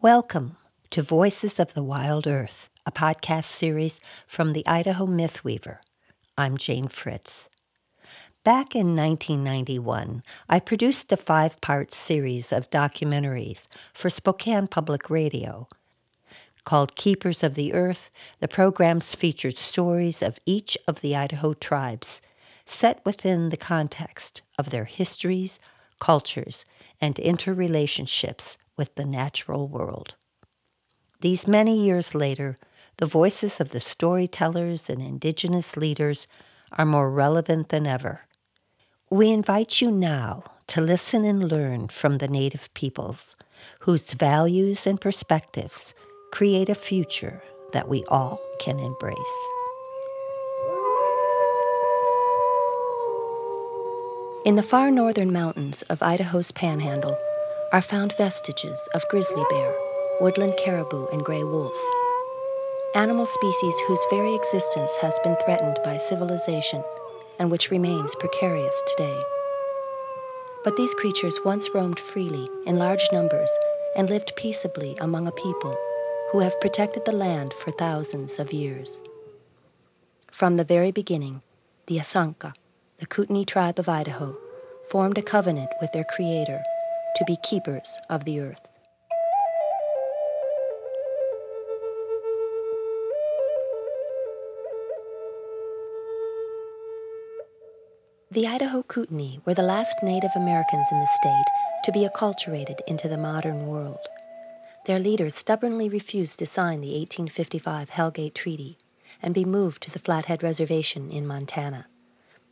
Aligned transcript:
Welcome 0.00 0.56
to 0.90 1.02
Voices 1.02 1.58
of 1.58 1.74
the 1.74 1.82
Wild 1.82 2.28
Earth, 2.28 2.70
a 2.86 2.92
podcast 2.92 3.46
series 3.46 4.00
from 4.28 4.52
the 4.52 4.64
Idaho 4.64 5.06
Mythweaver. 5.06 5.78
I'm 6.36 6.56
Jane 6.56 6.86
Fritz. 6.86 7.48
Back 8.44 8.76
in 8.76 8.94
1991, 8.94 10.22
I 10.48 10.60
produced 10.60 11.10
a 11.10 11.16
five 11.16 11.60
part 11.60 11.92
series 11.92 12.52
of 12.52 12.70
documentaries 12.70 13.66
for 13.92 14.08
Spokane 14.08 14.68
Public 14.68 15.10
Radio. 15.10 15.66
Called 16.62 16.94
Keepers 16.94 17.42
of 17.42 17.56
the 17.56 17.74
Earth, 17.74 18.12
the 18.38 18.46
programs 18.46 19.16
featured 19.16 19.58
stories 19.58 20.22
of 20.22 20.38
each 20.46 20.78
of 20.86 21.00
the 21.00 21.16
Idaho 21.16 21.54
tribes, 21.54 22.22
set 22.66 23.04
within 23.04 23.48
the 23.48 23.56
context 23.56 24.42
of 24.60 24.70
their 24.70 24.84
histories, 24.84 25.58
cultures, 25.98 26.64
and 27.00 27.16
interrelationships 27.16 28.58
with 28.78 28.94
the 28.94 29.04
natural 29.04 29.68
world. 29.68 30.14
These 31.20 31.46
many 31.46 31.84
years 31.84 32.14
later, 32.14 32.56
the 32.98 33.06
voices 33.06 33.60
of 33.60 33.70
the 33.70 33.80
storytellers 33.80 34.88
and 34.88 35.02
indigenous 35.02 35.76
leaders 35.76 36.26
are 36.72 36.86
more 36.86 37.10
relevant 37.10 37.68
than 37.68 37.86
ever. 37.86 38.22
We 39.10 39.30
invite 39.30 39.80
you 39.80 39.90
now 39.90 40.44
to 40.68 40.80
listen 40.80 41.24
and 41.24 41.50
learn 41.50 41.88
from 41.88 42.18
the 42.18 42.28
Native 42.28 42.72
peoples, 42.74 43.36
whose 43.80 44.12
values 44.12 44.86
and 44.86 45.00
perspectives 45.00 45.94
create 46.30 46.68
a 46.68 46.74
future 46.74 47.42
that 47.72 47.88
we 47.88 48.04
all 48.08 48.40
can 48.60 48.78
embrace. 48.78 49.16
In 54.44 54.56
the 54.56 54.62
far 54.62 54.90
northern 54.90 55.32
mountains 55.32 55.82
of 55.82 56.02
Idaho's 56.02 56.52
panhandle 56.52 57.18
are 57.70 57.82
found 57.82 58.16
vestiges 58.16 58.88
of 58.94 59.06
grizzly 59.08 59.44
bear, 59.50 59.74
woodland 60.20 60.54
caribou, 60.56 61.06
and 61.12 61.22
gray 61.22 61.44
wolf. 61.44 61.76
Animal 62.94 63.26
species 63.26 63.74
whose 63.86 64.00
very 64.08 64.34
existence 64.34 64.96
has 64.96 65.18
been 65.22 65.36
threatened 65.44 65.78
by 65.84 65.98
civilization 65.98 66.82
and 67.38 67.50
which 67.50 67.70
remains 67.70 68.14
precarious 68.14 68.82
today. 68.86 69.22
But 70.64 70.76
these 70.76 70.94
creatures 70.94 71.38
once 71.44 71.68
roamed 71.74 72.00
freely 72.00 72.48
in 72.64 72.78
large 72.78 73.06
numbers 73.12 73.50
and 73.94 74.08
lived 74.08 74.32
peaceably 74.36 74.96
among 75.00 75.28
a 75.28 75.32
people 75.32 75.76
who 76.32 76.40
have 76.40 76.60
protected 76.62 77.04
the 77.04 77.12
land 77.12 77.52
for 77.52 77.70
thousands 77.72 78.38
of 78.38 78.52
years. 78.52 78.98
From 80.32 80.56
the 80.56 80.64
very 80.64 80.90
beginning, 80.90 81.42
the 81.86 81.98
Asanka, 81.98 82.54
the 82.98 83.06
Kootenai 83.06 83.44
tribe 83.44 83.78
of 83.78 83.90
Idaho, 83.90 84.36
formed 84.90 85.18
a 85.18 85.22
covenant 85.22 85.70
with 85.82 85.92
their 85.92 86.04
creator 86.04 86.62
to 87.18 87.24
be 87.24 87.36
keepers 87.42 87.98
of 88.08 88.24
the 88.24 88.40
earth. 88.40 88.68
The 98.30 98.46
Idaho 98.46 98.82
Kootenai 98.82 99.38
were 99.44 99.54
the 99.54 99.62
last 99.62 100.02
Native 100.02 100.30
Americans 100.36 100.86
in 100.92 101.00
the 101.00 101.06
state 101.06 101.46
to 101.84 101.90
be 101.90 102.06
acculturated 102.06 102.78
into 102.86 103.08
the 103.08 103.16
modern 103.16 103.66
world. 103.66 104.06
Their 104.86 104.98
leaders 104.98 105.34
stubbornly 105.34 105.88
refused 105.88 106.38
to 106.38 106.46
sign 106.46 106.80
the 106.80 106.96
1855 106.98 107.90
Hellgate 107.90 108.34
Treaty 108.34 108.78
and 109.22 109.34
be 109.34 109.44
moved 109.44 109.82
to 109.82 109.90
the 109.90 109.98
Flathead 109.98 110.42
Reservation 110.42 111.10
in 111.10 111.26
Montana, 111.26 111.86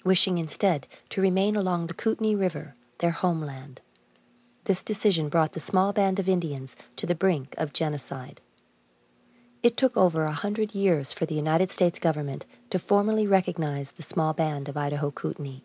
wishing 0.05 0.39
instead 0.39 0.87
to 1.11 1.21
remain 1.21 1.55
along 1.55 1.87
the 1.87 1.95
Kootenai 1.95 2.35
River, 2.35 2.75
their 2.99 3.13
homeland. 3.13 3.81
This 4.67 4.83
decision 4.83 5.29
brought 5.29 5.53
the 5.53 5.61
small 5.61 5.93
band 5.93 6.19
of 6.19 6.29
Indians 6.29 6.75
to 6.97 7.07
the 7.07 7.15
brink 7.15 7.55
of 7.57 7.73
genocide. 7.73 8.41
It 9.63 9.77
took 9.77 9.97
over 9.97 10.25
a 10.25 10.33
hundred 10.33 10.75
years 10.75 11.13
for 11.13 11.25
the 11.25 11.37
United 11.37 11.71
States 11.71 12.01
government 12.01 12.47
to 12.71 12.81
formally 12.81 13.29
recognize 13.29 13.93
the 13.93 14.03
small 14.03 14.33
band 14.33 14.69
of 14.69 14.77
Idaho 14.77 15.13
Kootenai. 15.13 15.61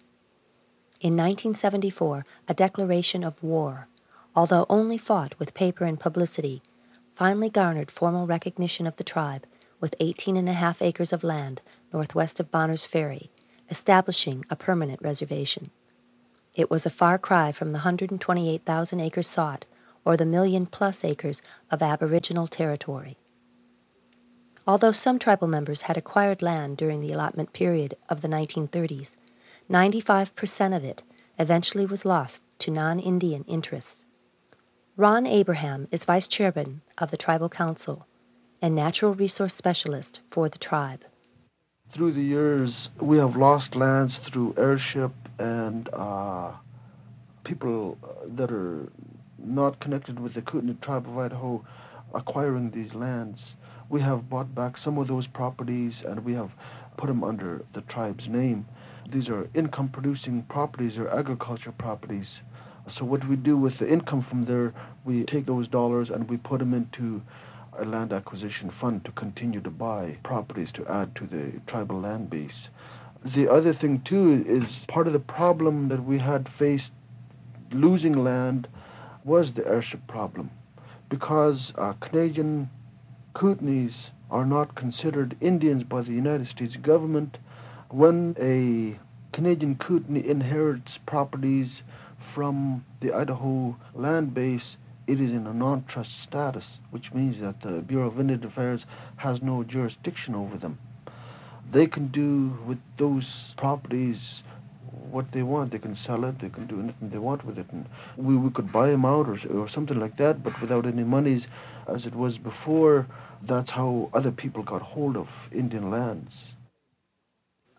In 1.00 1.17
1974, 1.17 2.28
a 2.47 2.53
declaration 2.53 3.23
of 3.23 3.41
war, 3.41 3.88
although 4.35 4.67
only 4.69 5.00
fought 5.00 5.34
with 5.40 5.56
paper 5.56 5.85
and 5.85 6.00
publicity, 6.00 6.61
finally 7.16 7.50
garnered 7.50 7.90
formal 7.90 8.28
recognition 8.28 8.85
of 8.85 8.97
the 8.97 9.03
tribe 9.03 9.47
with 9.79 9.95
18 10.00 10.38
and 10.38 10.47
a 10.47 10.53
half 10.53 10.79
acres 10.79 11.11
of 11.11 11.23
land 11.23 11.63
northwest 11.91 12.40
of 12.40 12.51
Bonners 12.51 12.85
Ferry, 12.85 13.31
establishing 13.67 14.45
a 14.51 14.56
permanent 14.56 15.01
reservation. 15.01 15.72
It 16.53 16.69
was 16.69 16.85
a 16.85 16.89
far 16.89 17.17
cry 17.17 17.51
from 17.51 17.69
the 17.69 17.79
128,000 17.79 19.00
acres 19.00 19.28
sought 19.28 19.66
or 20.03 20.17
the 20.17 20.25
million 20.25 20.66
plus 20.66 21.03
acres 21.03 21.41
of 21.69 21.81
Aboriginal 21.81 22.47
territory. 22.47 23.17
Although 24.67 24.91
some 24.91 25.17
tribal 25.17 25.47
members 25.47 25.84
had 25.84 25.97
acquired 25.97 26.41
land 26.41 26.78
during 26.78 27.01
the 27.01 27.11
allotment 27.11 27.53
period 27.53 27.95
of 28.09 28.22
the 28.22 28.28
1930s, 28.28 29.16
95% 29.69 30.75
of 30.75 30.84
it 30.84 31.03
eventually 31.40 31.85
was 31.85 32.06
lost 32.06 32.44
to 32.59 32.72
non 32.72 33.00
Indian 33.00 33.44
interests. 33.45 34.06
Ron 34.97 35.25
Abraham 35.25 35.88
is 35.90 36.06
vice 36.06 36.28
chairman 36.28 36.81
of 36.97 37.11
the 37.11 37.17
Tribal 37.17 37.50
Council 37.50 38.06
and 38.61 38.75
natural 38.75 39.16
resource 39.16 39.56
specialist 39.56 40.19
for 40.29 40.50
the 40.50 40.59
tribe. 40.59 41.06
Through 41.91 42.11
the 42.11 42.23
years, 42.23 42.90
we 43.00 43.17
have 43.17 43.35
lost 43.35 43.75
lands 43.75 44.19
through 44.19 44.53
heirship 44.57 45.11
and 45.41 45.90
uh, 45.94 46.52
people 47.44 47.97
that 48.35 48.52
are 48.52 48.91
not 49.40 49.79
connected 49.79 50.19
with 50.19 50.35
the 50.35 50.41
Kootenai 50.41 50.74
tribe 50.81 51.07
of 51.07 51.18
Idaho 51.18 51.66
acquiring 52.13 52.69
these 52.69 52.94
lands. 52.94 53.56
We 53.90 54.02
have 54.02 54.29
bought 54.29 54.53
back 54.53 54.78
some 54.78 54.97
of 54.97 55.07
those 55.07 55.28
properties 55.28 56.03
and 56.03 56.24
we 56.24 56.34
have 56.34 56.52
put 56.96 57.07
them 57.07 57.24
under 57.24 57.66
the 57.74 57.81
tribe's 57.81 58.28
name. 58.28 58.68
These 59.09 59.29
are 59.29 59.50
income 59.53 59.90
producing 59.90 60.44
properties 60.44 60.97
or 60.97 61.09
agriculture 61.09 61.72
properties. 61.72 62.41
So 62.88 63.03
what 63.03 63.28
we 63.28 63.35
do 63.35 63.58
with 63.58 63.79
the 63.79 63.90
income 63.90 64.22
from 64.22 64.44
there, 64.44 64.73
we 65.03 65.23
take 65.23 65.46
those 65.46 65.68
dollars 65.68 66.12
and 66.12 66.29
we 66.29 66.38
put 66.38 66.59
them 66.59 66.73
into 66.73 67.22
a 67.78 67.85
land 67.85 68.13
acquisition 68.13 68.69
fund 68.69 69.03
to 69.06 69.12
continue 69.12 69.62
to 69.62 69.69
buy 69.72 70.18
properties 70.23 70.72
to 70.73 70.85
add 70.88 71.16
to 71.16 71.25
the 71.25 71.59
tribal 71.66 72.00
land 72.00 72.29
base. 72.29 72.69
The 73.23 73.47
other 73.47 73.71
thing 73.71 74.01
too 74.01 74.43
is 74.47 74.85
part 74.87 75.05
of 75.05 75.13
the 75.13 75.19
problem 75.19 75.89
that 75.89 76.03
we 76.03 76.19
had 76.19 76.49
faced 76.49 76.91
losing 77.71 78.13
land 78.23 78.67
was 79.23 79.53
the 79.53 79.67
heirship 79.67 80.07
problem 80.07 80.49
because 81.07 81.71
uh, 81.77 81.93
Canadian 81.99 82.69
Kootenays 83.35 84.09
are 84.31 84.45
not 84.45 84.73
considered 84.73 85.37
Indians 85.39 85.83
by 85.83 86.01
the 86.01 86.13
United 86.13 86.47
States 86.47 86.77
government 86.77 87.37
when 87.89 88.35
a 88.39 88.97
Canadian 89.31 89.75
Kootenai 89.75 90.21
inherits 90.21 90.97
properties 90.97 91.83
from 92.17 92.85
the 93.01 93.13
Idaho 93.13 93.77
land 93.93 94.33
base, 94.33 94.77
it 95.05 95.21
is 95.21 95.31
in 95.31 95.45
a 95.45 95.53
non-trust 95.53 96.21
status, 96.21 96.79
which 96.89 97.13
means 97.13 97.39
that 97.39 97.61
the 97.61 97.81
Bureau 97.81 98.07
of 98.07 98.19
Indian 98.19 98.43
Affairs 98.45 98.85
has 99.17 99.41
no 99.41 99.63
jurisdiction 99.63 100.33
over 100.33 100.57
them. 100.57 100.79
They 101.71 101.87
can 101.87 102.07
do 102.07 102.57
with 102.65 102.79
those 102.97 103.53
properties 103.57 104.43
what 105.09 105.31
they 105.31 105.43
want. 105.43 105.71
They 105.71 105.79
can 105.79 105.95
sell 105.95 106.25
it. 106.25 106.39
They 106.39 106.49
can 106.49 106.67
do 106.67 106.79
anything 106.79 107.09
they 107.09 107.17
want 107.17 107.45
with 107.45 107.57
it. 107.57 107.67
And 107.71 107.85
we, 108.17 108.35
we 108.35 108.49
could 108.49 108.71
buy 108.71 108.89
them 108.89 109.05
out 109.05 109.27
or, 109.27 109.37
or 109.57 109.67
something 109.67 109.99
like 109.99 110.17
that, 110.17 110.43
but 110.43 110.59
without 110.61 110.85
any 110.85 111.03
monies, 111.03 111.47
as 111.87 112.05
it 112.05 112.15
was 112.15 112.37
before, 112.37 113.07
that's 113.41 113.71
how 113.71 114.09
other 114.13 114.31
people 114.31 114.63
got 114.63 114.81
hold 114.81 115.17
of 115.17 115.29
Indian 115.51 115.89
lands. 115.89 116.35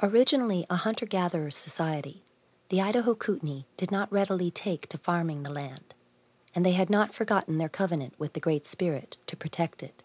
Originally 0.03 0.67
a 0.69 0.77
hunter 0.77 1.07
gatherer 1.07 1.51
society, 1.51 2.23
the 2.71 2.81
Idaho 2.81 3.15
Kootenai 3.15 3.63
did 3.77 3.91
not 3.93 4.13
readily 4.13 4.51
take 4.51 4.89
to 4.89 4.99
farming 4.99 5.43
the 5.43 5.53
land, 5.53 5.95
and 6.55 6.65
they 6.67 6.73
had 6.73 6.91
not 6.91 7.15
forgotten 7.15 7.59
their 7.59 7.69
covenant 7.69 8.15
with 8.19 8.33
the 8.33 8.41
Great 8.41 8.67
Spirit 8.67 9.19
to 9.27 9.37
protect 9.37 9.83
it. 9.83 10.03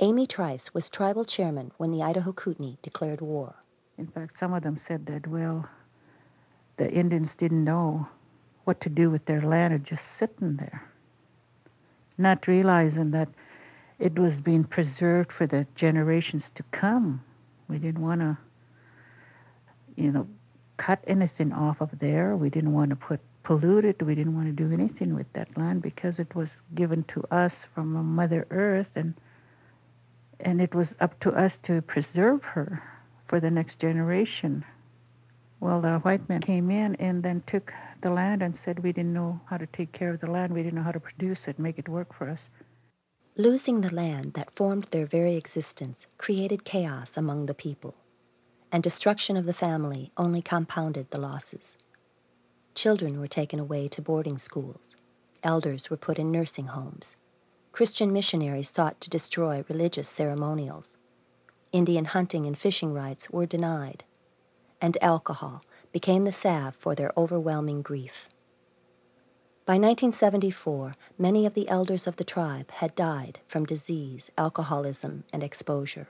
Amy 0.00 0.26
Trice 0.26 0.74
was 0.74 0.90
tribal 0.90 1.24
chairman 1.24 1.72
when 1.78 1.90
the 1.90 2.02
Idaho 2.02 2.32
Kootenai 2.32 2.74
declared 2.82 3.20
war. 3.20 3.54
In 3.98 4.06
fact, 4.06 4.36
some 4.36 4.52
of 4.52 4.62
them 4.62 4.76
said 4.76 5.06
that, 5.06 5.26
well, 5.26 5.68
the 6.76 6.90
Indians 6.90 7.34
didn't 7.34 7.64
know 7.64 8.08
what 8.64 8.80
to 8.82 8.90
do 8.90 9.10
with 9.10 9.24
their 9.24 9.40
land, 9.40 9.72
it 9.72 9.84
just 9.84 10.06
sitting 10.06 10.56
there, 10.56 10.84
not 12.18 12.46
realizing 12.46 13.10
that 13.12 13.28
it 13.98 14.18
was 14.18 14.40
being 14.40 14.64
preserved 14.64 15.32
for 15.32 15.46
the 15.46 15.66
generations 15.74 16.50
to 16.50 16.62
come. 16.72 17.22
We 17.68 17.78
didn't 17.78 18.02
want 18.02 18.20
to 18.20 18.36
you 19.96 20.12
know, 20.12 20.28
cut 20.76 21.00
anything 21.06 21.52
off 21.52 21.80
of 21.80 21.98
there. 21.98 22.36
We 22.36 22.50
didn't 22.50 22.72
want 22.72 22.90
to 22.90 22.96
put 22.96 23.20
pollute 23.42 23.84
it. 23.84 24.02
We 24.02 24.14
didn't 24.14 24.34
want 24.34 24.46
to 24.48 24.52
do 24.52 24.72
anything 24.72 25.14
with 25.14 25.32
that 25.32 25.56
land 25.56 25.82
because 25.82 26.18
it 26.18 26.34
was 26.34 26.62
given 26.74 27.04
to 27.04 27.24
us 27.30 27.64
from 27.74 27.92
Mother 27.92 28.46
Earth, 28.50 28.90
and 28.96 29.14
and 30.40 30.60
it 30.60 30.74
was 30.74 30.94
up 31.00 31.18
to 31.20 31.32
us 31.32 31.58
to 31.58 31.82
preserve 31.82 32.44
her 32.44 32.82
for 33.26 33.40
the 33.40 33.50
next 33.50 33.80
generation. 33.80 34.64
Well, 35.60 35.80
the 35.80 35.98
white 35.98 36.28
men 36.28 36.42
came 36.42 36.70
in 36.70 36.94
and 36.96 37.22
then 37.22 37.42
took 37.46 37.72
the 38.02 38.12
land 38.12 38.42
and 38.42 38.56
said 38.56 38.80
we 38.80 38.92
didn't 38.92 39.14
know 39.14 39.40
how 39.46 39.56
to 39.56 39.66
take 39.66 39.92
care 39.92 40.10
of 40.10 40.20
the 40.20 40.30
land. 40.30 40.52
We 40.52 40.62
didn't 40.62 40.76
know 40.76 40.84
how 40.84 40.92
to 40.92 41.00
produce 41.00 41.48
it, 41.48 41.58
make 41.58 41.78
it 41.78 41.88
work 41.88 42.12
for 42.14 42.28
us. 42.28 42.50
Losing 43.36 43.80
the 43.80 43.94
land 43.94 44.34
that 44.34 44.54
formed 44.56 44.88
their 44.90 45.06
very 45.06 45.36
existence 45.36 46.06
created 46.18 46.64
chaos 46.64 47.16
among 47.16 47.46
the 47.46 47.54
people, 47.54 47.94
and 48.72 48.82
destruction 48.82 49.36
of 49.36 49.46
the 49.46 49.52
family 49.52 50.12
only 50.16 50.42
compounded 50.42 51.10
the 51.10 51.18
losses. 51.18 51.78
Children 52.74 53.20
were 53.20 53.28
taken 53.28 53.58
away 53.58 53.88
to 53.88 54.02
boarding 54.02 54.38
schools. 54.38 54.96
Elders 55.42 55.90
were 55.90 55.96
put 55.96 56.18
in 56.18 56.30
nursing 56.30 56.66
homes. 56.66 57.16
Christian 57.76 58.10
missionaries 58.10 58.70
sought 58.70 59.02
to 59.02 59.10
destroy 59.10 59.62
religious 59.68 60.08
ceremonials. 60.08 60.96
Indian 61.72 62.06
hunting 62.06 62.46
and 62.46 62.56
fishing 62.56 62.94
rights 62.94 63.28
were 63.28 63.44
denied. 63.44 64.02
And 64.80 64.96
alcohol 65.02 65.62
became 65.92 66.22
the 66.22 66.32
salve 66.32 66.74
for 66.76 66.94
their 66.94 67.12
overwhelming 67.18 67.82
grief. 67.82 68.30
By 69.66 69.74
1974, 69.74 70.94
many 71.18 71.44
of 71.44 71.52
the 71.52 71.68
elders 71.68 72.06
of 72.06 72.16
the 72.16 72.24
tribe 72.24 72.70
had 72.70 72.94
died 72.94 73.40
from 73.46 73.66
disease, 73.66 74.30
alcoholism, 74.38 75.24
and 75.30 75.42
exposure. 75.42 76.08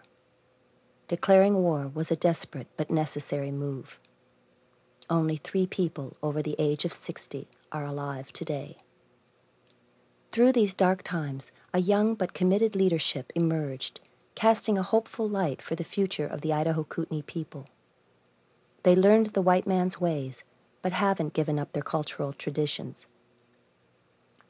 Declaring 1.08 1.54
war 1.54 1.90
was 1.92 2.12
a 2.12 2.14
desperate 2.16 2.68
but 2.76 2.92
necessary 2.92 3.50
move. 3.50 3.98
Only 5.10 5.36
three 5.36 5.66
people 5.66 6.16
over 6.22 6.42
the 6.42 6.54
age 6.60 6.84
of 6.84 6.92
60 6.92 7.48
are 7.72 7.84
alive 7.84 8.32
today. 8.32 8.76
Through 10.36 10.52
these 10.52 10.74
dark 10.74 11.02
times, 11.02 11.50
a 11.72 11.80
young 11.80 12.14
but 12.14 12.34
committed 12.34 12.76
leadership 12.76 13.32
emerged, 13.34 14.00
casting 14.34 14.76
a 14.76 14.82
hopeful 14.82 15.26
light 15.26 15.62
for 15.62 15.76
the 15.76 15.82
future 15.82 16.26
of 16.26 16.42
the 16.42 16.52
Idaho 16.52 16.84
Kootenai 16.84 17.22
people. 17.26 17.64
They 18.82 18.94
learned 18.94 19.28
the 19.28 19.40
white 19.40 19.66
man's 19.66 19.98
ways, 19.98 20.44
but 20.82 20.92
haven't 20.92 21.32
given 21.32 21.58
up 21.58 21.72
their 21.72 21.82
cultural 21.82 22.34
traditions. 22.34 23.06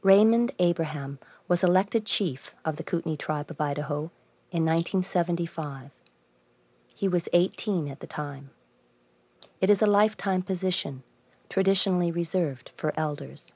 Raymond 0.03 0.50
Abraham 0.59 1.21
was 1.47 1.62
elected 1.62 2.05
chief 2.05 2.53
of 2.65 2.79
the 2.79 2.82
Kootenai 2.82 3.15
Tribe 3.15 3.49
of 3.49 3.61
Idaho 3.61 4.11
in 4.50 4.65
1975. 4.65 5.93
He 6.97 7.06
was 7.06 7.29
18 7.32 7.87
at 7.87 8.00
the 8.00 8.09
time. 8.09 8.50
It 9.61 9.71
is 9.71 9.82
a 9.82 9.87
lifetime 9.87 10.43
position, 10.43 11.05
traditionally 11.49 12.11
reserved 12.11 12.73
for 12.77 12.93
elders. 12.99 13.53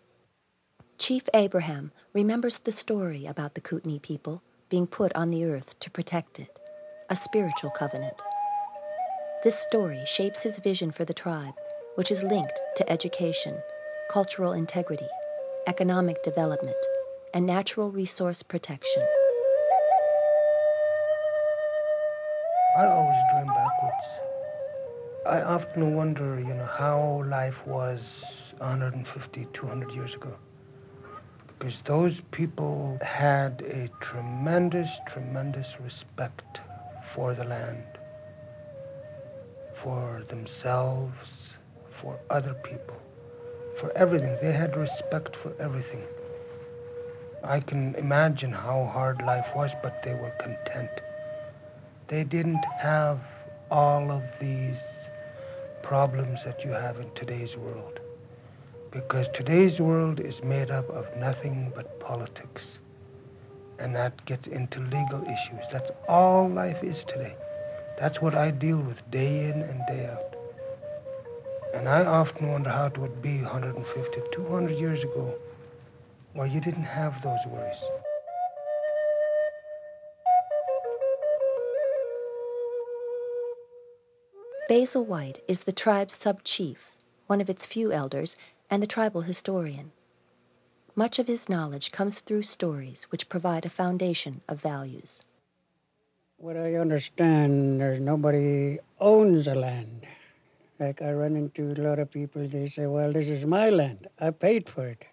Chief 1.00 1.22
Abraham 1.32 1.92
remembers 2.12 2.58
the 2.58 2.70
story 2.72 3.24
about 3.24 3.54
the 3.54 3.62
Kootenai 3.62 4.00
people 4.02 4.42
being 4.68 4.86
put 4.86 5.10
on 5.14 5.30
the 5.30 5.46
earth 5.46 5.74
to 5.80 5.90
protect 5.90 6.38
it, 6.38 6.58
a 7.08 7.16
spiritual 7.16 7.70
covenant. 7.70 8.12
This 9.42 9.58
story 9.58 10.04
shapes 10.04 10.42
his 10.42 10.58
vision 10.58 10.90
for 10.90 11.06
the 11.06 11.14
tribe, 11.14 11.54
which 11.94 12.10
is 12.10 12.22
linked 12.22 12.60
to 12.76 12.92
education, 12.92 13.56
cultural 14.10 14.52
integrity, 14.52 15.08
economic 15.66 16.22
development, 16.22 16.76
and 17.32 17.46
natural 17.46 17.90
resource 17.90 18.42
protection. 18.42 19.02
I 22.76 22.84
always 22.84 23.16
dream 23.32 23.46
backwards. 23.46 24.06
I 25.24 25.40
often 25.40 25.94
wonder, 25.94 26.38
you 26.38 26.52
know, 26.52 26.66
how 26.66 27.24
life 27.26 27.66
was 27.66 28.02
150, 28.58 29.46
200 29.54 29.92
years 29.92 30.14
ago. 30.14 30.36
Because 31.60 31.80
those 31.82 32.22
people 32.32 32.98
had 33.02 33.62
a 33.62 33.88
tremendous, 34.02 34.90
tremendous 35.06 35.76
respect 35.80 36.60
for 37.14 37.34
the 37.34 37.44
land, 37.44 37.84
for 39.76 40.24
themselves, 40.28 41.50
for 41.90 42.18
other 42.30 42.54
people 42.54 42.96
for 43.80 43.96
everything. 43.96 44.36
They 44.42 44.52
had 44.52 44.76
respect 44.76 45.34
for 45.36 45.54
everything. 45.58 46.04
I 47.42 47.60
can 47.60 47.94
imagine 47.94 48.52
how 48.52 48.84
hard 48.84 49.22
life 49.22 49.48
was, 49.56 49.72
but 49.82 50.02
they 50.02 50.14
were 50.14 50.34
content. 50.38 50.90
They 52.08 52.24
didn't 52.24 52.64
have 52.78 53.20
all 53.70 54.10
of 54.10 54.22
these 54.38 54.82
problems 55.82 56.44
that 56.44 56.62
you 56.64 56.72
have 56.72 57.00
in 57.00 57.10
today's 57.14 57.56
world. 57.56 57.99
Because 58.92 59.28
today's 59.28 59.80
world 59.80 60.18
is 60.18 60.42
made 60.42 60.72
up 60.72 60.90
of 60.90 61.16
nothing 61.16 61.70
but 61.76 62.00
politics. 62.00 62.78
And 63.78 63.94
that 63.94 64.24
gets 64.24 64.48
into 64.48 64.80
legal 64.80 65.22
issues. 65.22 65.64
That's 65.70 65.92
all 66.08 66.48
life 66.48 66.82
is 66.82 67.04
today. 67.04 67.36
That's 68.00 68.20
what 68.20 68.34
I 68.34 68.50
deal 68.50 68.78
with 68.78 69.08
day 69.12 69.44
in 69.48 69.62
and 69.62 69.80
day 69.86 70.06
out. 70.06 70.34
And 71.72 71.88
I 71.88 72.04
often 72.04 72.50
wonder 72.50 72.70
how 72.70 72.86
it 72.86 72.98
would 72.98 73.22
be 73.22 73.42
150, 73.42 74.20
200 74.32 74.76
years 74.76 75.04
ago, 75.04 75.38
where 76.32 76.48
you 76.48 76.60
didn't 76.60 76.82
have 76.82 77.22
those 77.22 77.38
worries. 77.46 77.76
Basil 84.68 85.04
White 85.04 85.40
is 85.46 85.60
the 85.60 85.72
tribe's 85.72 86.14
sub 86.14 86.42
chief, 86.42 86.90
one 87.28 87.40
of 87.40 87.48
its 87.48 87.66
few 87.66 87.92
elders, 87.92 88.36
and 88.70 88.82
the 88.82 88.86
tribal 88.86 89.22
historian. 89.22 89.92
Much 90.94 91.18
of 91.18 91.26
his 91.26 91.48
knowledge 91.48 91.92
comes 91.92 92.20
through 92.20 92.42
stories 92.42 93.04
which 93.10 93.28
provide 93.28 93.66
a 93.66 93.70
foundation 93.70 94.40
of 94.48 94.60
values. 94.60 95.22
What 96.38 96.56
I 96.56 96.76
understand, 96.76 97.80
there's 97.80 98.00
nobody 98.00 98.78
owns 99.00 99.44
the 99.44 99.54
land. 99.54 100.06
Like 100.78 101.02
I 101.02 101.12
run 101.12 101.36
into 101.36 101.68
a 101.68 101.82
lot 101.82 101.98
of 101.98 102.10
people, 102.10 102.48
they 102.48 102.68
say, 102.68 102.86
well, 102.86 103.12
this 103.12 103.28
is 103.28 103.44
my 103.44 103.68
land. 103.68 104.08
I 104.18 104.30
paid 104.30 104.68
for 104.68 104.86
it. 104.86 105.04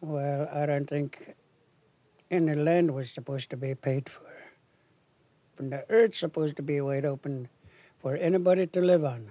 Well, 0.00 0.48
I 0.52 0.64
don't 0.64 0.88
think 0.88 1.34
any 2.30 2.54
land 2.54 2.94
was 2.94 3.10
supposed 3.10 3.50
to 3.50 3.56
be 3.56 3.74
paid 3.74 4.08
for. 4.08 4.26
And 5.58 5.70
the 5.70 5.84
earth's 5.90 6.18
supposed 6.18 6.56
to 6.56 6.62
be 6.62 6.80
wide 6.80 7.04
open 7.04 7.48
for 8.00 8.16
anybody 8.16 8.66
to 8.68 8.80
live 8.80 9.04
on. 9.04 9.30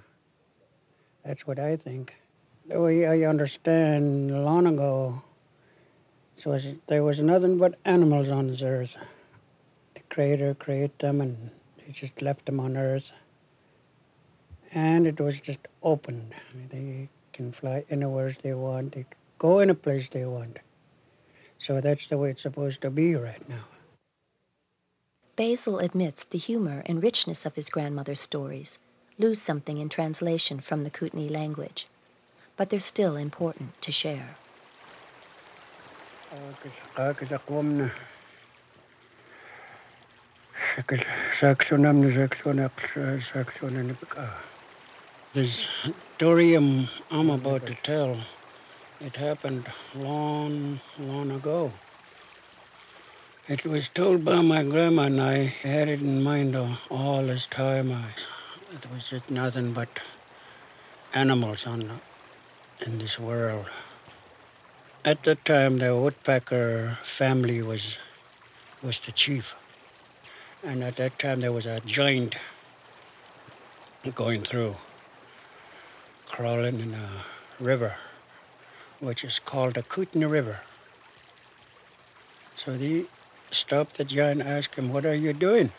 That's 1.26 1.48
what 1.48 1.58
I 1.58 1.76
think. 1.76 2.14
Way 2.70 3.08
I 3.08 3.28
understand 3.28 4.46
long 4.46 4.68
ago, 4.68 5.22
so 6.38 6.52
was, 6.52 6.66
there 6.88 7.04
was 7.04 7.20
nothing 7.20 7.58
but 7.58 7.80
animals 7.84 8.30
on 8.30 8.48
this 8.48 8.62
earth. 8.62 8.96
The 9.96 10.02
Creator 10.10 10.56
created 10.56 10.92
them 11.00 11.20
and 11.20 11.52
he 11.78 11.92
just 11.92 12.22
left 12.22 12.46
them 12.46 12.60
on 12.60 12.78
earth 12.78 13.12
and 14.72 15.08
it 15.08 15.20
was 15.20 15.40
just 15.40 15.60
open. 15.84 16.34
They 16.72 17.10
can 17.34 17.52
fly 17.52 17.86
anywhere 17.90 18.36
they 18.44 18.54
want. 18.54 18.94
They 18.94 19.06
go 19.38 19.60
any 19.60 19.74
place 19.74 20.08
they 20.12 20.26
want. 20.26 20.60
So 21.58 21.82
that's 21.82 22.08
the 22.08 22.18
way 22.18 22.32
it's 22.32 22.44
supposed 22.44 22.82
to 22.82 22.90
be 22.90 23.16
right 23.16 23.48
now. 23.50 23.66
Basil 25.36 25.80
admits 25.80 26.24
the 26.24 26.38
humor 26.38 26.84
and 26.86 27.02
richness 27.02 27.46
of 27.46 27.56
his 27.56 27.70
grandmother's 27.70 28.20
stories 28.20 28.78
lose 29.18 29.42
something 29.42 29.78
in 29.78 29.90
translation 29.90 30.60
from 30.60 30.84
the 30.84 30.90
Kootenai 30.90 31.28
language, 31.28 31.88
but 32.60 32.70
they're 32.70 32.82
still 32.82 33.16
important 33.16 33.72
to 33.82 33.90
share. 33.90 34.36
The 45.34 45.50
story 46.18 46.56
I'm, 46.56 46.90
I'm 47.10 47.30
about 47.30 47.66
to 47.68 47.76
tell, 47.76 48.18
it 49.00 49.16
happened 49.16 49.72
long, 49.96 50.82
long 51.00 51.32
ago. 51.32 51.72
It 53.48 53.64
was 53.64 53.88
told 53.88 54.26
by 54.26 54.42
my 54.42 54.64
grandma, 54.64 55.04
and 55.04 55.22
I 55.22 55.46
had 55.46 55.88
it 55.88 56.02
in 56.02 56.22
mind 56.22 56.58
all 56.90 57.26
this 57.26 57.48
time. 57.48 57.94
I, 57.94 58.10
it 58.76 58.92
was 58.92 59.08
just 59.10 59.30
nothing 59.30 59.72
but 59.72 59.88
animals 61.14 61.66
on 61.66 62.02
in 62.86 62.98
this 63.00 63.20
world. 63.20 63.66
At 65.06 65.24
that 65.24 65.46
time, 65.46 65.80
the 65.80 65.96
woodpecker 65.96 66.98
family 67.04 67.62
was 67.62 67.98
was 68.82 69.00
the 69.06 69.12
chief, 69.12 69.56
and 70.64 70.84
at 70.84 70.96
that 70.98 71.20
time 71.20 71.42
there 71.42 71.52
was 71.52 71.66
a 71.66 71.80
giant 71.86 72.36
going 74.16 74.44
through 74.44 74.76
crawling 76.28 76.80
in 76.80 76.94
a 76.94 77.26
river, 77.60 77.96
which 79.00 79.24
is 79.24 79.40
called 79.40 79.74
the 79.74 79.84
Kootenai 79.84 80.28
River. 80.28 80.62
So 82.56 82.78
they 82.78 83.06
stopped 83.52 83.98
the 83.98 84.06
giant 84.06 84.42
and 84.42 84.50
asked 84.50 84.76
him, 84.76 84.92
What 84.94 85.06
are 85.06 85.16
you 85.16 85.34
doing? 85.34 85.72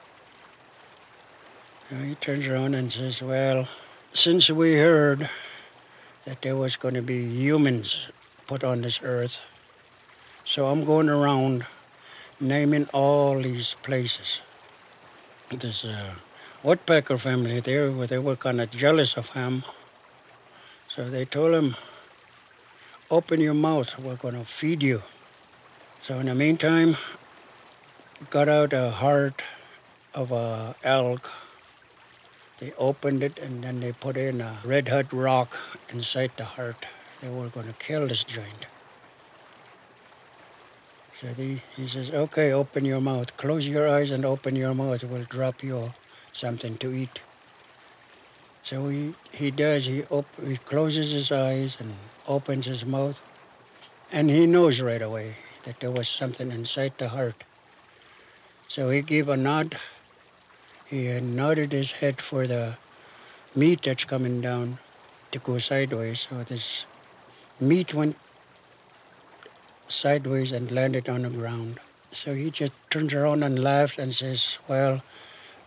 And 1.89 2.09
he 2.09 2.15
turns 2.15 2.47
around 2.47 2.75
and 2.75 2.93
says, 2.93 3.23
Well, 3.23 3.69
since 4.13 4.51
we 4.51 4.75
heard 4.75 5.31
that 6.25 6.43
there 6.43 6.57
was 6.57 6.77
going 6.77 6.95
to 6.95 7.03
be 7.03 7.25
humans 7.25 7.99
put 8.47 8.65
on 8.65 8.83
this 8.83 9.01
earth, 9.03 9.39
so 10.45 10.67
I'm 10.67 10.85
going 10.85 11.09
around 11.09 11.67
naming 12.41 12.87
all 12.93 13.41
these 13.43 13.77
places. 13.83 14.41
This 15.51 15.85
uh, 15.85 16.15
woodpecker 16.63 17.19
family, 17.19 17.61
they, 17.61 17.79
were, 17.89 18.07
they 18.07 18.19
were 18.19 18.37
kind 18.37 18.61
of 18.61 18.71
jealous 18.71 19.17
of 19.17 19.27
him 19.31 19.65
so 20.95 21.09
they 21.09 21.25
told 21.25 21.55
him, 21.55 21.77
open 23.13 23.41
your 23.41 23.55
mouth, 23.55 23.97
we're 23.97 24.17
going 24.17 24.35
to 24.35 24.45
feed 24.45 24.83
you. 24.83 25.03
So 26.03 26.19
in 26.19 26.27
the 26.27 26.35
meantime, 26.35 26.97
got 28.29 28.49
out 28.49 28.73
a 28.73 28.91
heart 28.91 29.41
of 30.15 30.33
a 30.33 30.75
elk. 30.83 31.31
They 32.61 32.73
opened 32.77 33.23
it 33.23 33.39
and 33.39 33.65
then 33.65 33.81
they 33.81 33.93
put 33.93 34.19
in 34.19 34.43
a 34.43 34.61
red 34.65 34.89
hot 34.89 35.13
rock 35.15 35.57
inside 35.89 36.33
the 36.37 36.45
heart. 36.45 36.85
They 37.23 37.31
were 37.31 37.49
going 37.49 37.67
to 37.67 37.73
kill 37.73 38.07
this 38.07 38.23
giant. 38.25 38.67
So 41.21 41.29
he, 41.29 41.63
he 41.75 41.89
says, 41.89 42.11
okay, 42.11 42.53
open 42.53 42.85
your 42.85 43.01
mouth. 43.01 43.35
Close 43.39 43.67
your 43.67 43.89
eyes 43.89 44.11
and 44.11 44.27
open 44.27 44.57
your 44.57 44.75
mouth. 44.75 45.05
We'll 45.05 45.25
drop 45.25 45.63
you 45.63 45.93
something 46.33 46.77
to 46.79 46.93
eat. 46.93 47.21
So 48.63 48.89
he, 48.89 49.15
he 49.33 49.51
does. 49.51 49.87
He, 49.87 50.05
op- 50.05 50.47
he 50.47 50.59
closes 50.59 51.13
his 51.13 51.33
eyes 51.33 51.77
and 51.81 51.95
opens 52.27 52.67
his 52.67 52.85
mouth. 52.85 53.19
And 54.13 54.31
he 54.31 54.45
knows 54.47 54.81
right 54.81 55.01
away 55.03 55.37
that 55.65 55.81
there 55.81 55.91
was 55.91 56.09
something 56.09 56.51
inside 56.53 56.93
the 56.99 57.09
heart. 57.09 57.45
So 58.69 58.91
he 58.91 59.01
gave 59.01 59.29
a 59.29 59.37
nod. 59.37 59.79
He 60.91 61.07
had 61.07 61.23
nodded 61.23 61.71
his 61.71 61.93
head 61.93 62.21
for 62.21 62.49
the 62.49 62.77
meat 63.55 63.83
that's 63.85 64.03
coming 64.03 64.41
down 64.41 64.81
to 65.31 65.39
go 65.39 65.61
sideways. 65.61 66.27
So 66.29 66.43
this 66.43 66.85
meat 67.61 67.95
went 67.95 68.17
sideways 69.87 70.51
and 70.51 70.73
landed 70.73 71.09
on 71.09 71.23
the 71.23 71.31
ground. 71.31 71.79
So 72.13 72.35
he 72.35 72.51
just 72.51 72.73
turns 72.91 73.13
around 73.13 73.45
and 73.45 73.63
laughs 73.63 73.99
and 73.99 74.13
says, 74.13 74.59
Well, 74.67 75.05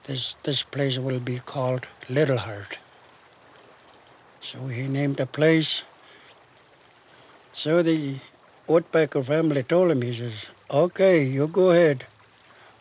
this, 0.07 0.35
this 0.43 0.61
place 0.61 0.97
will 0.97 1.21
be 1.21 1.39
called 1.39 1.87
Little 2.09 2.39
Heart. 2.39 2.77
So 4.41 4.67
he 4.67 4.89
named 4.89 5.15
the 5.15 5.25
place. 5.25 5.83
So 7.53 7.81
the 7.81 8.17
Woodpecker 8.67 9.23
family 9.23 9.63
told 9.63 9.91
him, 9.91 10.01
he 10.01 10.17
says, 10.17 10.33
Okay, 10.69 11.23
you 11.23 11.47
go 11.47 11.71
ahead, 11.71 12.07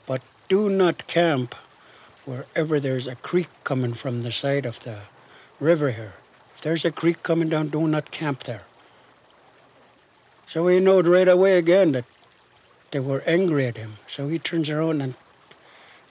but 0.08 0.22
do 0.48 0.68
not 0.68 1.06
camp 1.06 1.54
wherever 2.24 2.78
there's 2.78 3.06
a 3.06 3.16
creek 3.16 3.48
coming 3.64 3.94
from 3.94 4.22
the 4.22 4.32
side 4.32 4.66
of 4.66 4.78
the 4.84 5.00
river 5.60 5.90
here. 5.90 6.14
If 6.56 6.62
there's 6.62 6.84
a 6.84 6.92
creek 6.92 7.22
coming 7.22 7.48
down, 7.48 7.68
do 7.68 7.86
not 7.88 8.10
camp 8.10 8.44
there. 8.44 8.62
So 10.52 10.66
he 10.68 10.80
knowed 10.80 11.06
right 11.06 11.28
away 11.28 11.56
again 11.58 11.92
that 11.92 12.04
they 12.90 13.00
were 13.00 13.22
angry 13.26 13.66
at 13.66 13.76
him. 13.76 13.98
So 14.14 14.28
he 14.28 14.38
turns 14.38 14.68
around 14.68 15.00
and 15.00 15.14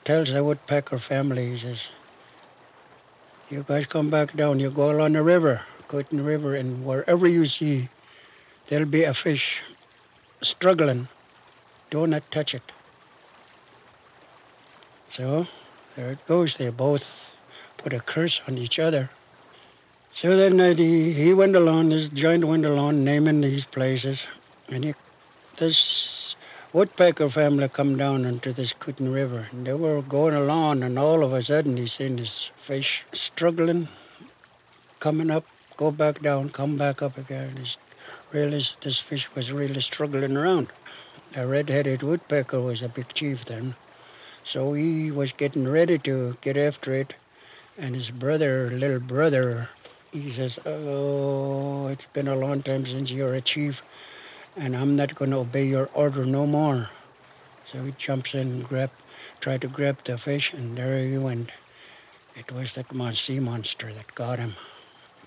tells 0.04 0.32
the 0.32 0.44
woodpecker 0.44 0.98
family, 0.98 1.52
he 1.52 1.60
says, 1.60 1.84
you 3.50 3.64
guys 3.68 3.86
come 3.86 4.10
back 4.10 4.36
down, 4.36 4.60
you 4.60 4.72
go 4.72 4.90
along 4.90 5.14
the 5.14 5.22
river, 5.22 5.62
Kootenai 5.88 6.24
River, 6.24 6.56
and 6.56 6.86
wherever 6.86 7.28
you 7.28 7.46
see, 7.46 7.90
there'll 8.68 8.86
be 8.86 9.04
a 9.04 9.14
fish 9.14 9.62
struggling. 10.42 11.08
Do 11.90 12.08
not 12.08 12.24
touch 12.32 12.56
it. 12.56 12.64
So 15.14 15.48
there 15.96 16.12
it 16.12 16.28
goes. 16.28 16.56
They 16.56 16.70
both 16.70 17.06
put 17.78 17.94
a 17.94 18.00
curse 18.00 18.40
on 18.48 18.58
each 18.58 18.80
other. 18.80 19.10
So 20.14 20.36
then 20.36 20.60
uh, 20.60 20.76
he, 20.76 21.14
he 21.14 21.34
went 21.34 21.56
along, 21.56 21.90
this 21.90 22.10
giant 22.10 22.46
went 22.46 22.66
along 22.66 23.04
naming 23.04 23.42
these 23.42 23.66
places. 23.66 24.20
And 24.68 24.84
he, 24.84 24.94
this 25.58 26.36
woodpecker 26.74 27.30
family 27.30 27.70
come 27.70 27.98
down 27.98 28.26
into 28.26 28.52
this 28.54 28.74
Kootenai 28.74 29.12
River. 29.12 29.48
And 29.52 29.66
they 29.66 29.74
were 29.74 30.02
going 30.02 30.36
along, 30.36 30.84
and 30.84 31.00
all 31.00 31.24
of 31.24 31.34
a 31.34 31.42
sudden 31.42 31.78
he 31.78 31.88
seen 31.88 32.18
this 32.18 32.50
fish 32.62 33.06
struggling, 33.14 33.88
coming 35.00 35.32
up, 35.32 35.46
go 35.78 35.92
back 35.92 36.22
down, 36.22 36.50
come 36.50 36.78
back 36.78 37.02
up 37.02 37.18
again. 37.18 37.58
He 37.58 37.76
really, 38.32 38.64
this 38.84 39.00
fish 39.00 39.28
was 39.34 39.52
really 39.52 39.82
struggling 39.82 40.36
around. 40.36 40.68
The 41.34 41.48
red-headed 41.48 42.04
woodpecker 42.04 42.60
was 42.60 42.82
a 42.82 42.90
big 42.90 43.14
chief 43.14 43.46
then. 43.46 43.76
So 44.44 44.74
he 44.74 45.12
was 45.12 45.32
getting 45.32 45.68
ready 45.68 45.98
to 46.00 46.38
get 46.42 46.58
after 46.58 46.94
it. 46.94 47.14
And 47.78 47.96
his 47.96 48.12
brother, 48.12 48.70
little 48.72 49.00
brother, 49.00 49.70
he 50.12 50.32
says, 50.32 50.60
Oh, 50.66 51.88
it's 51.88 52.06
been 52.14 52.28
a 52.28 52.36
long 52.36 52.62
time 52.64 52.86
since 52.86 53.10
you're 53.10 53.34
a 53.34 53.42
chief, 53.42 53.82
and 54.56 54.76
I'm 54.76 54.96
not 54.96 55.16
going 55.16 55.32
to 55.32 55.38
obey 55.38 55.66
your 55.66 55.90
order 55.94 56.26
no 56.26 56.46
more. 56.46 56.90
So 57.72 57.84
he 57.84 57.94
jumps 57.98 58.34
in 58.34 58.40
and 58.42 58.68
grab, 58.68 58.92
tried 59.40 59.62
to 59.62 59.68
grab 59.68 60.00
the 60.04 60.18
fish, 60.18 60.54
and 60.54 60.78
there 60.78 61.04
he 61.04 61.18
went. 61.18 61.52
It 62.36 62.52
was 62.52 62.74
that 62.74 62.94
mon- 62.94 63.14
sea 63.14 63.40
monster 63.40 63.94
that 63.94 64.14
got 64.16 64.40
him. 64.40 64.56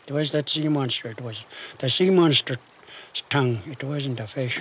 It 0.07 0.13
was 0.13 0.33
that 0.33 0.51
sea 0.51 0.69
monster. 0.69 1.09
It 1.09 1.21
was 1.21 1.41
the 1.79 1.89
sea 1.89 2.11
monster's 2.11 2.59
tongue. 3.31 3.61
It 3.67 3.83
wasn't 3.83 4.21
a 4.21 4.27
fish. 4.27 4.61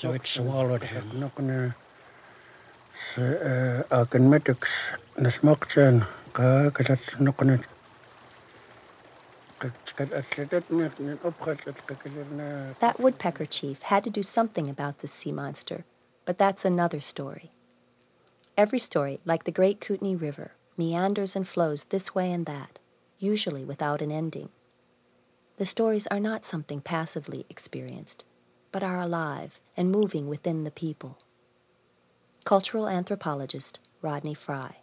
So 0.00 0.12
it 0.12 0.26
swallowed 0.26 0.82
him. 0.82 1.10
That 12.80 12.98
woodpecker 12.98 13.46
chief 13.46 13.82
had 13.82 14.04
to 14.04 14.10
do 14.10 14.22
something 14.22 14.68
about 14.68 14.98
this 14.98 15.12
sea 15.12 15.32
monster, 15.32 15.84
but 16.24 16.38
that's 16.38 16.64
another 16.64 17.00
story. 17.00 17.50
Every 18.56 18.78
story, 18.78 19.20
like 19.24 19.44
the 19.44 19.52
great 19.52 19.80
Kootenai 19.80 20.14
River, 20.14 20.52
meanders 20.76 21.34
and 21.34 21.46
flows 21.46 21.84
this 21.84 22.14
way 22.14 22.32
and 22.32 22.46
that, 22.46 22.78
usually 23.18 23.64
without 23.64 24.02
an 24.02 24.12
ending. 24.12 24.48
The 25.56 25.66
stories 25.66 26.06
are 26.08 26.20
not 26.20 26.44
something 26.44 26.80
passively 26.80 27.46
experienced, 27.48 28.24
but 28.72 28.82
are 28.82 29.00
alive 29.00 29.60
and 29.76 29.90
moving 29.90 30.28
within 30.28 30.64
the 30.64 30.70
people. 30.70 31.18
Cultural 32.44 32.86
anthropologist 32.86 33.80
Rodney 34.02 34.34
Frey. 34.34 34.76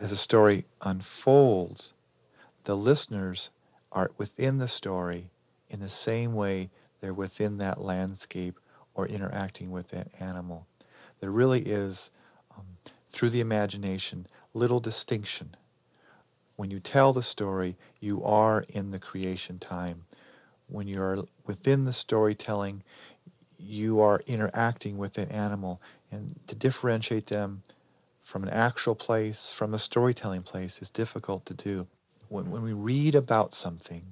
As 0.00 0.08
the 0.08 0.16
story 0.16 0.64
unfolds, 0.80 1.92
the 2.64 2.74
listeners 2.74 3.50
are 3.92 4.10
within 4.16 4.56
the 4.56 4.68
story 4.68 5.28
in 5.68 5.80
the 5.80 5.90
same 5.90 6.32
way 6.32 6.70
they're 7.00 7.12
within 7.12 7.58
that 7.58 7.82
landscape 7.82 8.58
or 8.94 9.06
interacting 9.06 9.70
with 9.70 9.88
that 9.88 10.08
animal. 10.18 10.66
There 11.20 11.30
really 11.30 11.60
is, 11.60 12.10
um, 12.56 12.64
through 13.12 13.30
the 13.30 13.40
imagination, 13.40 14.26
little 14.54 14.80
distinction. 14.80 15.54
When 16.56 16.70
you 16.70 16.80
tell 16.80 17.12
the 17.12 17.22
story, 17.22 17.76
you 18.00 18.24
are 18.24 18.64
in 18.70 18.92
the 18.92 18.98
creation 18.98 19.58
time. 19.58 20.06
When 20.68 20.88
you're 20.88 21.24
within 21.44 21.84
the 21.84 21.92
storytelling, 21.92 22.82
you 23.58 24.00
are 24.00 24.22
interacting 24.26 24.96
with 24.96 25.18
an 25.18 25.28
animal. 25.30 25.82
And 26.12 26.38
to 26.46 26.54
differentiate 26.54 27.26
them 27.26 27.62
from 28.22 28.42
an 28.42 28.50
actual 28.50 28.94
place, 28.94 29.50
from 29.50 29.72
a 29.72 29.78
storytelling 29.78 30.42
place, 30.42 30.80
is 30.82 30.90
difficult 30.90 31.46
to 31.46 31.54
do. 31.54 31.86
When, 32.28 32.50
when 32.50 32.62
we 32.62 32.74
read 32.74 33.14
about 33.14 33.54
something 33.54 34.04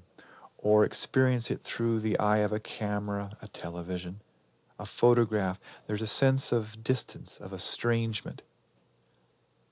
or 0.58 0.84
experience 0.84 1.50
it 1.50 1.62
through 1.62 2.00
the 2.00 2.18
eye 2.18 2.38
of 2.38 2.52
a 2.52 2.60
camera, 2.60 3.30
a 3.42 3.48
television, 3.48 4.20
a 4.78 4.86
photograph, 4.86 5.60
there's 5.86 6.02
a 6.02 6.06
sense 6.06 6.52
of 6.52 6.82
distance, 6.82 7.38
of 7.38 7.52
estrangement 7.52 8.42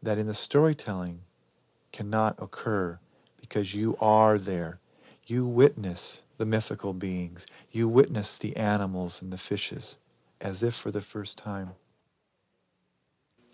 that 0.02 0.18
in 0.18 0.26
the 0.26 0.34
storytelling 0.34 1.20
cannot 1.92 2.36
occur 2.38 2.98
because 3.40 3.74
you 3.74 3.96
are 4.00 4.38
there. 4.38 4.78
You 5.24 5.46
witness 5.46 6.22
the 6.36 6.46
mythical 6.46 6.92
beings. 6.92 7.46
You 7.72 7.88
witness 7.88 8.36
the 8.36 8.56
animals 8.56 9.22
and 9.22 9.32
the 9.32 9.38
fishes 9.38 9.96
as 10.40 10.62
if 10.62 10.74
for 10.74 10.90
the 10.90 11.00
first 11.00 11.38
time. 11.38 11.70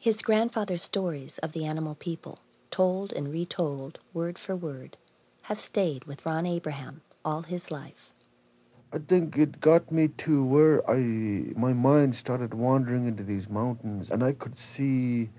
His 0.04 0.20
grandfather's 0.20 0.82
stories 0.82 1.38
of 1.38 1.52
the 1.52 1.64
animal 1.64 1.94
people, 1.94 2.38
told 2.70 3.10
and 3.14 3.32
retold 3.32 4.00
word 4.12 4.38
for 4.38 4.54
word, 4.54 4.98
have 5.44 5.58
stayed 5.58 6.04
with 6.04 6.26
Ron 6.26 6.44
Abraham 6.44 7.00
all 7.24 7.40
his 7.40 7.70
life. 7.70 8.12
I 8.92 8.98
think 8.98 9.38
it 9.38 9.62
got 9.62 9.90
me 9.90 10.08
to 10.18 10.44
where 10.44 10.86
I 10.90 10.98
my 11.56 11.72
mind 11.72 12.16
started 12.16 12.52
wandering 12.52 13.06
into 13.06 13.22
these 13.22 13.48
mountains 13.48 14.10
and 14.10 14.22
I 14.22 14.32
could 14.32 14.58
see 14.58 15.30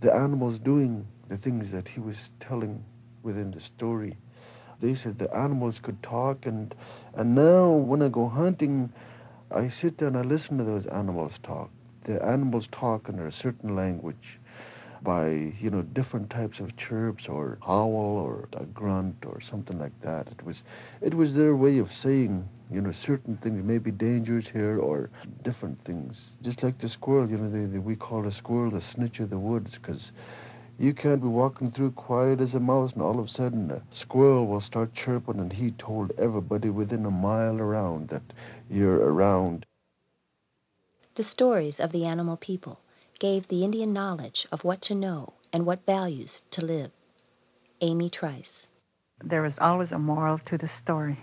the 0.00 0.14
animals 0.14 0.58
doing 0.58 1.06
the 1.28 1.38
things 1.38 1.70
that 1.70 1.88
he 1.88 2.00
was 2.00 2.32
telling 2.38 2.84
within 3.22 3.50
the 3.50 3.62
story. 3.62 4.12
They 4.80 4.94
said 4.94 5.16
the 5.16 5.34
animals 5.34 5.80
could 5.80 6.02
talk 6.02 6.44
and 6.44 6.74
and 7.14 7.34
now 7.34 7.70
when 7.70 8.02
I 8.02 8.08
go 8.10 8.28
hunting 8.28 8.92
I 9.50 9.68
sit 9.68 9.96
there 9.96 10.08
and 10.08 10.18
I 10.18 10.20
listen 10.20 10.58
to 10.58 10.64
those 10.64 10.84
animals 10.84 11.38
talk. 11.38 11.70
The 12.04 12.24
animals 12.24 12.66
talk 12.68 13.08
in 13.08 13.18
a 13.18 13.32
certain 13.32 13.76
language 13.76 14.38
by 15.02 15.54
you 15.60 15.70
know 15.70 15.82
different 15.82 16.30
types 16.30 16.60
of 16.60 16.76
chirps 16.76 17.28
or 17.28 17.58
howl 17.66 18.18
or 18.26 18.48
a 18.54 18.64
grunt 18.66 19.24
or 19.26 19.40
something 19.40 19.78
like 19.78 19.98
that. 20.02 20.28
It 20.30 20.44
was 20.44 20.62
it 21.00 21.14
was 21.14 21.34
their 21.34 21.56
way 21.56 21.78
of 21.78 21.92
saying 21.92 22.48
you 22.70 22.80
know 22.80 22.92
certain 22.92 23.36
things, 23.38 23.64
maybe 23.64 23.90
dangers 23.90 24.48
here 24.48 24.78
or 24.78 25.10
different 25.42 25.82
things. 25.84 26.36
Just 26.42 26.62
like 26.62 26.78
the 26.78 26.88
squirrel, 26.88 27.30
you 27.30 27.38
know, 27.38 27.50
they, 27.50 27.64
they, 27.66 27.78
we 27.78 27.96
call 27.96 28.26
a 28.26 28.30
squirrel 28.30 28.70
the 28.70 28.80
snitch 28.80 29.20
of 29.20 29.30
the 29.30 29.38
woods 29.38 29.78
because 29.78 30.12
you 30.78 30.94
can't 30.94 31.20
be 31.20 31.28
walking 31.28 31.70
through 31.70 31.90
quiet 31.92 32.40
as 32.40 32.54
a 32.54 32.60
mouse 32.60 32.94
and 32.94 33.02
all 33.02 33.18
of 33.18 33.26
a 33.26 33.28
sudden 33.28 33.70
a 33.70 33.82
squirrel 33.90 34.46
will 34.46 34.60
start 34.62 34.94
chirping 34.94 35.38
and 35.38 35.52
he 35.52 35.70
told 35.72 36.12
everybody 36.18 36.70
within 36.70 37.04
a 37.04 37.10
mile 37.10 37.60
around 37.60 38.08
that 38.08 38.22
you're 38.70 38.96
around. 38.96 39.66
The 41.20 41.24
stories 41.24 41.78
of 41.78 41.92
the 41.92 42.06
animal 42.06 42.38
people 42.38 42.80
gave 43.18 43.48
the 43.48 43.62
Indian 43.62 43.92
knowledge 43.92 44.46
of 44.50 44.64
what 44.64 44.80
to 44.80 44.94
know 44.94 45.34
and 45.52 45.66
what 45.66 45.84
values 45.84 46.42
to 46.52 46.64
live. 46.64 46.92
Amy 47.82 48.08
Trice. 48.08 48.68
There 49.22 49.42
was 49.42 49.58
always 49.58 49.92
a 49.92 49.98
moral 49.98 50.38
to 50.38 50.56
the 50.56 50.66
story. 50.66 51.18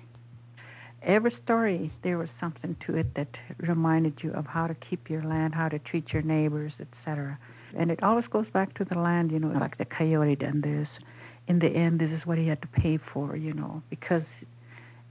Every 1.01 1.32
story, 1.32 1.89
there 2.04 2.20
was 2.20 2.30
something 2.30 2.75
to 2.82 2.96
it 2.96 3.16
that 3.16 3.39
reminded 3.58 4.22
you 4.22 4.34
of 4.34 4.46
how 4.46 4.68
to 4.68 4.75
keep 4.75 5.10
your 5.10 5.24
land, 5.24 5.56
how 5.56 5.68
to 5.68 5.80
treat 5.80 6.13
your 6.13 6.22
neighbors, 6.22 6.80
etc. 6.80 7.39
And 7.75 7.89
it 7.89 8.04
always 8.04 8.27
goes 8.27 8.51
back 8.51 8.75
to 8.75 8.86
the 8.86 9.00
land, 9.00 9.32
you 9.32 9.39
know, 9.39 9.48
like 9.48 9.77
the 9.77 9.86
coyote 9.86 10.36
done 10.36 10.62
this. 10.62 11.00
In 11.48 11.58
the 11.58 11.70
end, 11.70 11.98
this 11.98 12.12
is 12.12 12.24
what 12.24 12.38
he 12.38 12.46
had 12.46 12.62
to 12.62 12.68
pay 12.68 12.98
for, 12.98 13.36
you 13.36 13.54
know, 13.54 13.82
because, 13.89 14.44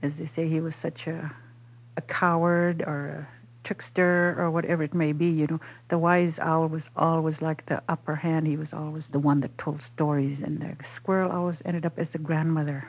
as 0.01 0.17
they 0.17 0.25
say, 0.25 0.47
he 0.47 0.61
was 0.61 0.77
such 0.77 1.07
a, 1.07 1.35
a 1.97 2.01
coward 2.01 2.83
or 2.87 3.27
a 3.33 3.36
trickster 3.67 4.33
or 4.39 4.49
whatever 4.49 4.81
it 4.83 4.93
may 4.93 5.11
be, 5.11 5.27
you 5.27 5.47
know. 5.47 5.59
The 5.89 5.97
wise 5.97 6.39
owl 6.39 6.67
was 6.69 6.89
always 6.95 7.41
like 7.41 7.65
the 7.65 7.81
upper 7.89 8.15
hand. 8.15 8.47
He 8.47 8.55
was 8.55 8.73
always 8.73 9.09
the 9.09 9.19
one 9.19 9.41
that 9.41 9.57
told 9.57 9.81
stories, 9.81 10.41
and 10.41 10.61
the 10.61 10.83
squirrel 10.83 11.31
always 11.31 11.61
ended 11.65 11.85
up 11.85 11.99
as 11.99 12.11
the 12.11 12.17
grandmother 12.17 12.87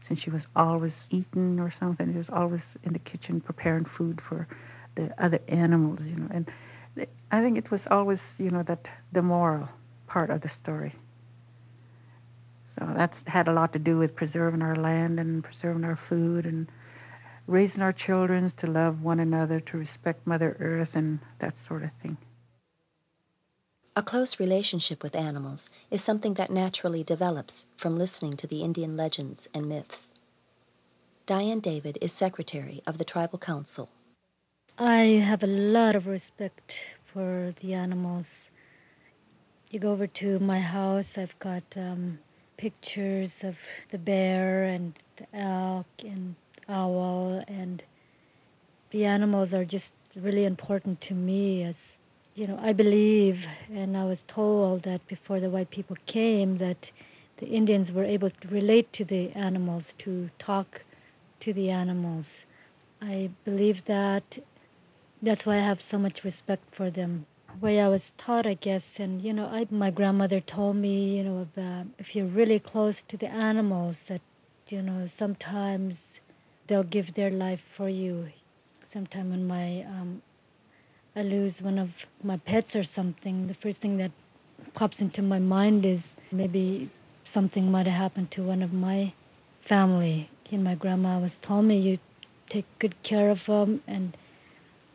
since 0.00 0.18
she 0.20 0.30
was 0.30 0.46
always 0.56 1.08
eating 1.10 1.60
or 1.60 1.70
something. 1.70 2.12
She 2.12 2.18
was 2.18 2.30
always 2.30 2.76
in 2.84 2.92
the 2.94 2.98
kitchen 3.00 3.40
preparing 3.40 3.84
food 3.84 4.20
for 4.20 4.48
the 4.94 5.12
other 5.22 5.40
animals, 5.48 6.00
you 6.06 6.16
know. 6.16 6.28
And 6.30 6.50
I 7.30 7.42
think 7.42 7.58
it 7.58 7.70
was 7.70 7.86
always, 7.90 8.36
you 8.38 8.50
know, 8.50 8.62
that 8.62 8.88
the 9.12 9.22
moral 9.22 9.68
part 10.06 10.30
of 10.30 10.40
the 10.40 10.48
story. 10.48 10.92
So 12.78 12.88
that's 12.96 13.24
had 13.26 13.48
a 13.48 13.52
lot 13.52 13.72
to 13.74 13.78
do 13.78 13.98
with 13.98 14.14
preserving 14.14 14.62
our 14.62 14.76
land 14.76 15.20
and 15.20 15.44
preserving 15.44 15.84
our 15.84 15.96
food 15.96 16.46
and 16.46 16.68
raising 17.46 17.82
our 17.82 17.92
children 17.92 18.48
to 18.48 18.66
love 18.66 19.02
one 19.02 19.20
another, 19.20 19.60
to 19.60 19.78
respect 19.78 20.26
Mother 20.26 20.56
Earth, 20.60 20.96
and 20.96 21.20
that 21.38 21.56
sort 21.56 21.82
of 21.82 21.92
thing. 21.92 22.16
A 23.94 24.02
close 24.02 24.38
relationship 24.38 25.02
with 25.02 25.16
animals 25.16 25.70
is 25.90 26.02
something 26.02 26.34
that 26.34 26.50
naturally 26.50 27.02
develops 27.02 27.66
from 27.76 27.96
listening 27.96 28.32
to 28.32 28.46
the 28.46 28.62
Indian 28.62 28.96
legends 28.96 29.48
and 29.54 29.66
myths. 29.66 30.10
Diane 31.24 31.60
David 31.60 31.96
is 32.00 32.12
secretary 32.12 32.82
of 32.86 32.98
the 32.98 33.04
Tribal 33.04 33.38
Council. 33.38 33.88
I 34.78 35.22
have 35.24 35.42
a 35.42 35.46
lot 35.46 35.96
of 35.96 36.06
respect 36.06 36.78
for 37.06 37.54
the 37.62 37.72
animals. 37.72 38.48
You 39.70 39.80
go 39.80 39.92
over 39.92 40.06
to 40.06 40.38
my 40.40 40.60
house, 40.60 41.16
I've 41.16 41.38
got 41.38 41.64
um, 41.74 42.18
pictures 42.58 43.42
of 43.42 43.56
the 43.90 43.98
bear 43.98 44.64
and 44.64 44.92
the 45.16 45.38
elk 45.38 45.86
and 46.00 46.34
owl, 46.68 47.44
and 47.48 47.82
the 48.90 49.04
animals 49.04 49.52
are 49.52 49.64
just 49.64 49.92
really 50.14 50.44
important 50.44 51.00
to 51.02 51.14
me 51.14 51.62
as 51.62 51.96
you 52.36 52.46
know, 52.46 52.58
I 52.62 52.74
believe, 52.74 53.46
and 53.72 53.96
I 53.96 54.04
was 54.04 54.22
told 54.28 54.82
that 54.82 55.06
before 55.08 55.40
the 55.40 55.48
white 55.48 55.70
people 55.70 55.96
came, 56.04 56.58
that 56.58 56.90
the 57.38 57.46
Indians 57.46 57.90
were 57.90 58.04
able 58.04 58.28
to 58.28 58.48
relate 58.48 58.92
to 58.92 59.06
the 59.06 59.30
animals, 59.30 59.94
to 60.00 60.28
talk 60.38 60.82
to 61.40 61.54
the 61.54 61.70
animals. 61.70 62.40
I 63.00 63.30
believe 63.44 63.86
that. 63.86 64.38
That's 65.22 65.46
why 65.46 65.56
I 65.56 65.60
have 65.60 65.80
so 65.80 65.98
much 65.98 66.24
respect 66.24 66.74
for 66.74 66.90
them. 66.90 67.24
The 67.48 67.58
way 67.58 67.80
I 67.80 67.88
was 67.88 68.12
taught, 68.18 68.46
I 68.46 68.54
guess, 68.54 69.00
and 69.00 69.22
you 69.22 69.32
know, 69.32 69.46
I, 69.46 69.66
my 69.70 69.90
grandmother 69.90 70.40
told 70.40 70.76
me, 70.76 71.16
you 71.16 71.24
know, 71.24 71.38
about 71.38 71.86
uh, 71.86 71.88
if 71.98 72.14
you're 72.14 72.26
really 72.26 72.58
close 72.58 73.00
to 73.08 73.16
the 73.16 73.28
animals, 73.28 74.04
that 74.08 74.20
you 74.68 74.82
know, 74.82 75.06
sometimes 75.06 76.20
they'll 76.66 76.82
give 76.82 77.14
their 77.14 77.30
life 77.30 77.62
for 77.76 77.88
you. 77.88 78.28
Sometime 78.84 79.30
when 79.30 79.46
my 79.46 79.82
um, 79.82 80.22
I 81.14 81.22
lose 81.22 81.62
one 81.62 81.78
of 81.78 81.90
my 82.22 82.36
pets 82.36 82.76
or 82.76 82.84
something, 82.84 83.46
the 83.46 83.54
first 83.54 83.80
thing 83.80 83.96
that 83.98 84.10
pops 84.74 85.00
into 85.00 85.22
my 85.22 85.38
mind 85.38 85.86
is 85.86 86.14
maybe 86.30 86.90
something 87.24 87.70
might 87.70 87.86
have 87.86 87.96
happened 87.96 88.30
to 88.32 88.42
one 88.42 88.62
of 88.62 88.72
my 88.72 89.12
family. 89.62 90.28
And 90.50 90.62
my 90.62 90.74
grandma 90.74 91.18
was 91.18 91.38
told 91.38 91.64
me 91.64 91.78
you 91.78 91.98
take 92.48 92.66
good 92.78 92.94
care 93.02 93.30
of 93.30 93.46
them, 93.46 93.82
and 93.86 94.16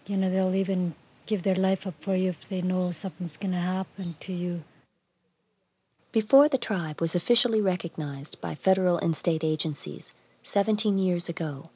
you 0.05 0.15
know 0.15 0.29
they'll 0.29 0.55
even 0.55 0.95
give 1.25 1.43
their 1.43 1.55
life 1.55 1.85
up 1.85 1.95
for 1.99 2.15
you 2.15 2.29
if 2.29 2.47
they 2.47 2.61
know 2.61 2.91
something's 2.91 3.37
going 3.37 3.51
to 3.51 3.57
happen 3.57 4.15
to 4.21 4.33
you. 4.33 4.63
Before 6.11 6.49
the 6.49 6.57
tribe 6.57 6.99
was 7.01 7.15
officially 7.15 7.61
recognized 7.61 8.39
by 8.41 8.55
federal 8.55 8.97
and 8.97 9.15
state 9.15 9.43
agencies 9.43 10.13
17 10.43 10.97
years 10.97 11.29
ago, 11.29 11.69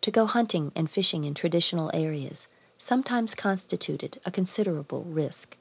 to 0.00 0.10
go 0.10 0.26
hunting 0.26 0.70
and 0.76 0.90
fishing 0.90 1.24
in 1.24 1.32
traditional 1.32 1.90
areas 1.94 2.48
sometimes 2.76 3.34
constituted 3.34 4.20
a 4.26 4.30
considerable 4.30 5.04
risk. 5.04 5.56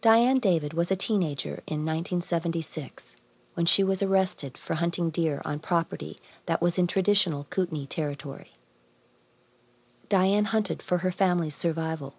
Diane 0.00 0.38
David 0.38 0.74
was 0.74 0.90
a 0.90 0.96
teenager 0.96 1.62
in 1.66 1.84
1976 1.84 3.16
when 3.54 3.66
she 3.66 3.82
was 3.82 4.02
arrested 4.02 4.58
for 4.58 4.74
hunting 4.74 5.10
deer 5.10 5.40
on 5.44 5.58
property 5.58 6.20
that 6.44 6.60
was 6.60 6.78
in 6.78 6.86
traditional 6.86 7.46
Kootenai 7.48 7.86
territory. 7.86 8.52
Diane 10.08 10.44
hunted 10.46 10.82
for 10.82 10.98
her 10.98 11.10
family's 11.10 11.54
survival. 11.54 12.14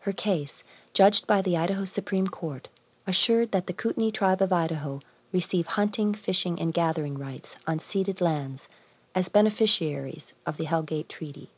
Her 0.00 0.12
case, 0.12 0.62
judged 0.92 1.26
by 1.26 1.42
the 1.42 1.56
Idaho 1.56 1.84
Supreme 1.84 2.28
Court, 2.28 2.68
assured 3.06 3.50
that 3.50 3.66
the 3.66 3.72
Kootenai 3.72 4.10
tribe 4.10 4.40
of 4.40 4.52
Idaho 4.52 5.00
receive 5.36 5.66
hunting, 5.66 6.14
fishing, 6.14 6.58
and 6.58 6.72
gathering 6.72 7.18
rights 7.18 7.58
on 7.66 7.78
ceded 7.78 8.22
lands 8.22 8.70
as 9.14 9.28
beneficiaries 9.28 10.32
of 10.46 10.56
the 10.56 10.64
Hellgate 10.64 11.08
Treaty. 11.08 11.50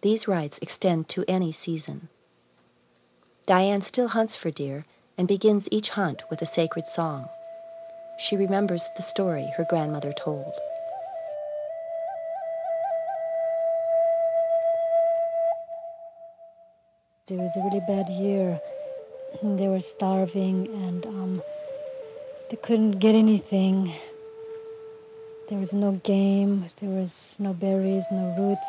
These 0.00 0.26
rights 0.26 0.58
extend 0.60 1.08
to 1.10 1.24
any 1.28 1.52
season. 1.52 2.08
Diane 3.46 3.82
still 3.82 4.08
hunts 4.08 4.34
for 4.34 4.50
deer 4.50 4.84
and 5.16 5.28
begins 5.28 5.68
each 5.70 5.90
hunt 5.90 6.24
with 6.28 6.42
a 6.42 6.46
sacred 6.58 6.88
song. 6.88 7.28
She 8.18 8.36
remembers 8.36 8.88
the 8.96 9.02
story 9.02 9.46
her 9.56 9.66
grandmother 9.70 10.12
told. 10.12 10.52
There 17.28 17.38
was 17.38 17.54
a 17.56 17.62
really 17.62 17.84
bad 17.86 18.08
year. 18.08 18.60
They 19.40 19.68
were 19.68 19.86
starving 19.94 20.66
and 20.84 21.06
um, 21.06 21.42
they 22.50 22.56
couldn't 22.56 22.98
get 22.98 23.14
anything. 23.14 23.92
There 25.48 25.58
was 25.58 25.72
no 25.72 25.92
game, 26.02 26.66
there 26.80 26.90
was 26.90 27.36
no 27.38 27.52
berries, 27.52 28.04
no 28.10 28.34
roots. 28.36 28.66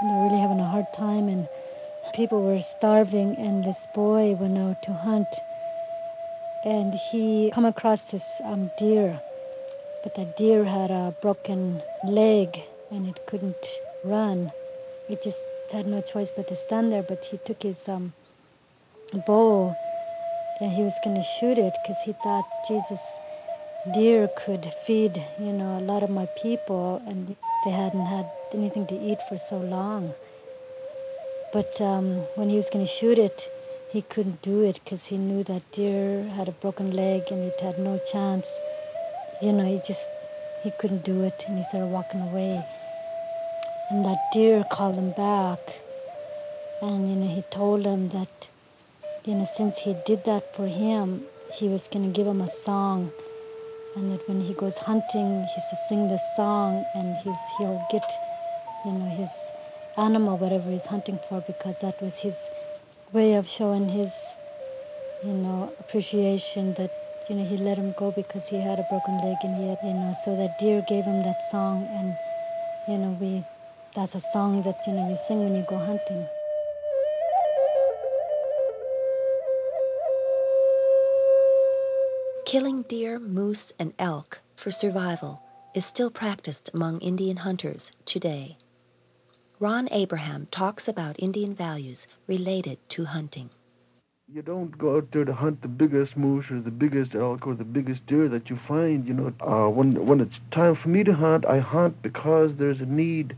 And 0.00 0.10
they're 0.10 0.24
really 0.24 0.40
having 0.40 0.58
a 0.58 0.68
hard 0.68 0.92
time 0.92 1.28
and 1.28 1.48
people 2.14 2.42
were 2.42 2.60
starving 2.60 3.36
and 3.36 3.62
this 3.62 3.86
boy 3.94 4.32
went 4.40 4.58
out 4.58 4.82
to 4.82 4.92
hunt. 4.92 5.28
And 6.64 6.94
he 6.94 7.52
come 7.54 7.64
across 7.64 8.10
this 8.10 8.26
um, 8.44 8.70
deer 8.76 9.20
but 10.02 10.14
that 10.16 10.36
deer 10.36 10.64
had 10.64 10.90
a 10.90 11.14
broken 11.22 11.82
leg 12.04 12.60
and 12.90 13.08
it 13.08 13.24
couldn't 13.26 13.66
run. 14.04 14.50
It 15.08 15.22
just 15.22 15.44
had 15.70 15.86
no 15.86 16.00
choice 16.00 16.30
but 16.34 16.48
to 16.48 16.56
stand 16.56 16.92
there 16.92 17.04
but 17.04 17.24
he 17.24 17.38
took 17.38 17.62
his 17.62 17.88
um, 17.88 18.12
bow 19.26 19.76
and 20.60 20.72
he 20.72 20.82
was 20.82 20.98
going 20.98 21.16
to 21.16 21.22
shoot 21.22 21.58
it 21.58 21.78
because 21.82 22.00
he 22.00 22.12
thought 22.12 22.46
jesus 22.66 23.18
deer 23.92 24.28
could 24.28 24.64
feed 24.86 25.22
you 25.38 25.52
know 25.52 25.78
a 25.78 25.84
lot 25.92 26.02
of 26.02 26.10
my 26.10 26.26
people 26.42 27.02
and 27.06 27.36
they 27.64 27.72
hadn't 27.72 28.06
had 28.06 28.26
anything 28.54 28.86
to 28.86 28.94
eat 28.94 29.20
for 29.22 29.36
so 29.36 29.58
long. 29.58 30.14
But 31.52 31.80
um, 31.80 32.26
when 32.36 32.48
he 32.48 32.56
was 32.56 32.70
going 32.70 32.84
to 32.84 32.90
shoot 32.90 33.18
it, 33.18 33.48
he 33.92 34.02
couldn't 34.02 34.42
do 34.42 34.62
it 34.62 34.80
because 34.84 35.06
he 35.06 35.16
knew 35.16 35.42
that 35.44 35.62
deer 35.72 36.22
had 36.22 36.48
a 36.48 36.52
broken 36.52 36.92
leg 36.92 37.22
and 37.30 37.44
it 37.44 37.60
had 37.60 37.78
no 37.78 37.98
chance. 37.98 38.58
You 39.42 39.52
know, 39.52 39.64
he 39.64 39.80
just 39.86 40.08
he 40.62 40.70
couldn't 40.70 41.04
do 41.04 41.22
it, 41.22 41.44
and 41.46 41.58
he 41.58 41.64
started 41.64 41.86
walking 41.86 42.20
away. 42.20 42.64
And 43.90 44.04
that 44.04 44.20
deer 44.32 44.64
called 44.64 44.96
him 44.96 45.10
back, 45.10 45.58
and 46.80 47.08
you 47.10 47.16
know 47.16 47.32
he 47.34 47.42
told 47.50 47.84
him 47.84 48.08
that 48.10 48.48
you 49.26 49.34
know 49.34 49.44
since 49.44 49.76
he 49.78 49.94
did 50.06 50.24
that 50.24 50.54
for 50.54 50.66
him, 50.66 51.24
he 51.52 51.68
was 51.68 51.88
going 51.88 52.04
to 52.04 52.16
give 52.16 52.26
him 52.26 52.40
a 52.40 52.50
song 52.50 53.12
and 53.96 54.12
that 54.12 54.28
when 54.28 54.42
he 54.42 54.52
goes 54.52 54.76
hunting, 54.76 55.46
he's 55.54 55.64
to 55.70 55.76
sing 55.88 56.08
this 56.08 56.22
song, 56.36 56.84
and 56.94 57.16
he's, 57.16 57.34
he'll 57.56 57.82
get, 57.90 58.04
you 58.84 58.92
know, 58.92 59.08
his 59.16 59.30
animal, 59.96 60.36
whatever 60.36 60.70
he's 60.70 60.84
hunting 60.84 61.18
for, 61.28 61.40
because 61.46 61.78
that 61.78 62.00
was 62.02 62.16
his 62.16 62.50
way 63.14 63.34
of 63.34 63.48
showing 63.48 63.88
his, 63.88 64.14
you 65.24 65.32
know, 65.32 65.72
appreciation 65.80 66.74
that, 66.74 66.90
you 67.30 67.36
know, 67.36 67.44
he 67.44 67.56
let 67.56 67.78
him 67.78 67.94
go 67.96 68.10
because 68.10 68.46
he 68.46 68.60
had 68.60 68.78
a 68.78 68.86
broken 68.90 69.16
leg, 69.24 69.38
and 69.42 69.56
he 69.56 69.68
had, 69.68 69.78
you 69.82 69.94
know, 69.94 70.12
so 70.24 70.36
that 70.36 70.58
deer 70.58 70.84
gave 70.86 71.04
him 71.04 71.22
that 71.22 71.42
song, 71.50 71.88
and, 71.92 72.14
you 72.86 72.98
know, 72.98 73.16
we, 73.18 73.42
that's 73.94 74.14
a 74.14 74.20
song 74.20 74.60
that, 74.62 74.76
you 74.86 74.92
know, 74.92 75.08
you 75.08 75.16
sing 75.16 75.42
when 75.42 75.54
you 75.54 75.64
go 75.66 75.78
hunting. 75.78 76.28
Killing 82.46 82.82
deer, 82.82 83.18
moose, 83.18 83.72
and 83.76 83.92
elk 83.98 84.38
for 84.54 84.70
survival 84.70 85.42
is 85.74 85.84
still 85.84 86.12
practiced 86.12 86.70
among 86.72 87.00
Indian 87.00 87.38
hunters 87.38 87.90
today. 88.04 88.56
Ron 89.58 89.88
Abraham 89.90 90.46
talks 90.52 90.86
about 90.86 91.16
Indian 91.18 91.56
values 91.56 92.06
related 92.28 92.78
to 92.90 93.06
hunting. 93.06 93.50
You 94.28 94.42
don't 94.42 94.78
go 94.78 94.96
out 94.96 95.10
there 95.10 95.24
to 95.24 95.32
hunt 95.32 95.62
the 95.62 95.66
biggest 95.66 96.16
moose 96.16 96.52
or 96.52 96.60
the 96.60 96.70
biggest 96.70 97.16
elk 97.16 97.48
or 97.48 97.56
the 97.56 97.64
biggest 97.64 98.06
deer 98.06 98.28
that 98.28 98.48
you 98.48 98.54
find. 98.54 99.08
You 99.08 99.14
know, 99.14 99.32
uh, 99.40 99.68
when 99.68 100.06
when 100.06 100.20
it's 100.20 100.40
time 100.52 100.76
for 100.76 100.88
me 100.88 101.02
to 101.02 101.14
hunt, 101.14 101.44
I 101.46 101.58
hunt 101.58 102.00
because 102.00 102.54
there's 102.54 102.80
a 102.80 102.86
need 102.86 103.34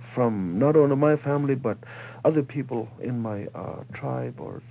from 0.00 0.58
not 0.58 0.74
only 0.74 0.96
my 0.96 1.14
family 1.14 1.54
but 1.54 1.78
other 2.24 2.42
people 2.42 2.88
in 3.00 3.20
my 3.22 3.46
uh, 3.54 3.84
tribe. 3.92 4.40
Or 4.40 4.62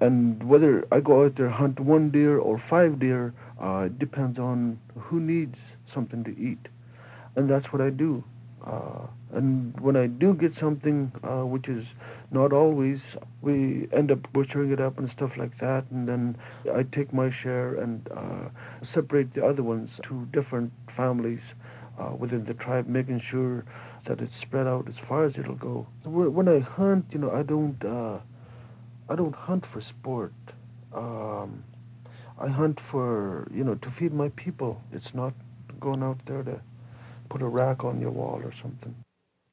and 0.00 0.42
whether 0.42 0.86
I 0.90 1.00
go 1.00 1.24
out 1.24 1.36
there 1.36 1.48
hunt 1.48 1.80
one 1.80 2.10
deer 2.10 2.38
or 2.38 2.58
five 2.58 2.98
deer, 2.98 3.34
uh, 3.60 3.88
depends 3.88 4.38
on 4.38 4.78
who 4.96 5.20
needs 5.20 5.76
something 5.86 6.24
to 6.24 6.38
eat, 6.38 6.68
and 7.36 7.48
that's 7.48 7.72
what 7.72 7.80
I 7.80 7.90
do. 7.90 8.24
Uh, 8.64 9.06
and 9.32 9.78
when 9.80 9.94
I 9.94 10.06
do 10.06 10.32
get 10.32 10.54
something, 10.54 11.12
uh, 11.22 11.44
which 11.44 11.68
is 11.68 11.86
not 12.30 12.52
always, 12.52 13.14
we 13.42 13.88
end 13.92 14.10
up 14.10 14.32
butchering 14.32 14.72
it 14.72 14.80
up 14.80 14.98
and 14.98 15.10
stuff 15.10 15.36
like 15.36 15.58
that. 15.58 15.84
And 15.90 16.08
then 16.08 16.36
I 16.72 16.84
take 16.84 17.12
my 17.12 17.28
share 17.28 17.74
and 17.74 18.08
uh, 18.10 18.48
separate 18.80 19.34
the 19.34 19.44
other 19.44 19.62
ones 19.62 20.00
to 20.04 20.26
different 20.30 20.72
families 20.88 21.54
uh, 21.98 22.14
within 22.16 22.44
the 22.44 22.54
tribe, 22.54 22.86
making 22.86 23.18
sure 23.18 23.64
that 24.04 24.20
it's 24.20 24.36
spread 24.36 24.66
out 24.66 24.88
as 24.88 24.98
far 24.98 25.24
as 25.24 25.36
it'll 25.36 25.56
go. 25.56 25.86
When 26.04 26.48
I 26.48 26.60
hunt, 26.60 27.06
you 27.12 27.18
know, 27.18 27.30
I 27.30 27.42
don't, 27.42 27.84
uh, 27.84 28.20
I 29.08 29.16
don't 29.16 29.34
hunt 29.34 29.66
for 29.66 29.80
sport. 29.80 30.32
Um, 30.92 31.64
I 32.38 32.48
hunt 32.48 32.80
for, 32.80 33.48
you 33.52 33.64
know, 33.64 33.74
to 33.76 33.90
feed 33.90 34.12
my 34.12 34.30
people. 34.30 34.80
It's 34.92 35.14
not 35.14 35.34
going 35.78 36.02
out 36.02 36.24
there 36.26 36.42
to 36.42 36.60
put 37.28 37.42
a 37.42 37.46
rack 37.48 37.84
on 37.84 38.00
your 38.00 38.10
wall 38.10 38.40
or 38.42 38.52
something. 38.52 38.94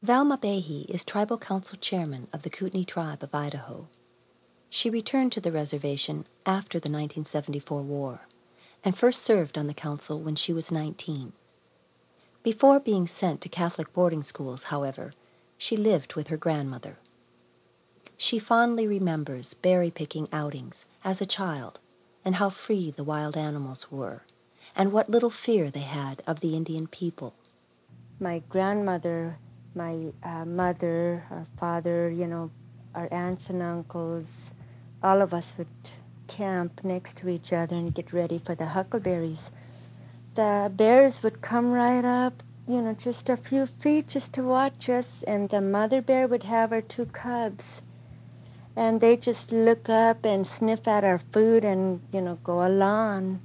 Velma 0.01 0.37
Bahe 0.37 0.85
is 0.89 1.03
tribal 1.03 1.37
council 1.37 1.77
chairman 1.79 2.27
of 2.33 2.41
the 2.41 2.49
Kootenai 2.49 2.83
tribe 2.83 3.21
of 3.21 3.35
Idaho. 3.35 3.87
She 4.69 4.89
returned 4.89 5.31
to 5.33 5.41
the 5.41 5.51
reservation 5.51 6.25
after 6.45 6.79
the 6.79 6.89
1974 6.89 7.81
war 7.81 8.21
and 8.83 8.97
first 8.97 9.21
served 9.21 9.57
on 9.57 9.67
the 9.67 9.73
council 9.73 10.19
when 10.19 10.35
she 10.35 10.53
was 10.53 10.71
19. 10.71 11.33
Before 12.41 12.79
being 12.79 13.05
sent 13.05 13.41
to 13.41 13.49
Catholic 13.49 13.93
boarding 13.93 14.23
schools, 14.23 14.65
however, 14.65 15.13
she 15.57 15.77
lived 15.77 16.15
with 16.15 16.29
her 16.29 16.37
grandmother. 16.37 16.97
She 18.21 18.37
fondly 18.37 18.85
remembers 18.85 19.55
berry 19.55 19.89
picking 19.89 20.29
outings 20.31 20.85
as 21.03 21.21
a 21.21 21.25
child 21.25 21.79
and 22.23 22.35
how 22.35 22.49
free 22.49 22.91
the 22.91 23.03
wild 23.03 23.35
animals 23.35 23.91
were 23.91 24.21
and 24.75 24.93
what 24.93 25.09
little 25.09 25.31
fear 25.31 25.71
they 25.71 25.79
had 25.79 26.21
of 26.27 26.39
the 26.39 26.55
Indian 26.55 26.85
people 26.85 27.33
my 28.19 28.43
grandmother, 28.47 29.39
my 29.73 30.11
uh, 30.21 30.45
mother, 30.45 31.25
our 31.31 31.47
father, 31.57 32.11
you 32.11 32.27
know, 32.27 32.51
our 32.93 33.07
aunts 33.11 33.49
and 33.49 33.63
uncles, 33.63 34.51
all 35.01 35.23
of 35.23 35.33
us 35.33 35.55
would 35.57 35.67
camp 36.27 36.83
next 36.83 37.17
to 37.17 37.27
each 37.27 37.51
other 37.51 37.75
and 37.75 37.95
get 37.95 38.13
ready 38.13 38.37
for 38.37 38.53
the 38.53 38.67
huckleberries. 38.67 39.49
The 40.35 40.71
bears 40.75 41.23
would 41.23 41.41
come 41.41 41.71
right 41.71 42.05
up, 42.05 42.43
you 42.67 42.83
know, 42.83 42.93
just 42.93 43.29
a 43.29 43.35
few 43.35 43.65
feet 43.65 44.09
just 44.09 44.31
to 44.33 44.43
watch 44.43 44.89
us, 44.91 45.23
and 45.23 45.49
the 45.49 45.59
mother 45.61 46.03
bear 46.03 46.27
would 46.27 46.43
have 46.43 46.69
her 46.69 46.81
two 46.81 47.07
cubs. 47.07 47.81
And 48.75 49.01
they 49.01 49.17
just 49.17 49.51
look 49.51 49.89
up 49.89 50.25
and 50.25 50.47
sniff 50.47 50.87
at 50.87 51.03
our 51.03 51.17
food 51.17 51.63
and, 51.65 52.01
you 52.11 52.21
know, 52.21 52.39
go 52.43 52.65
along 52.65 53.41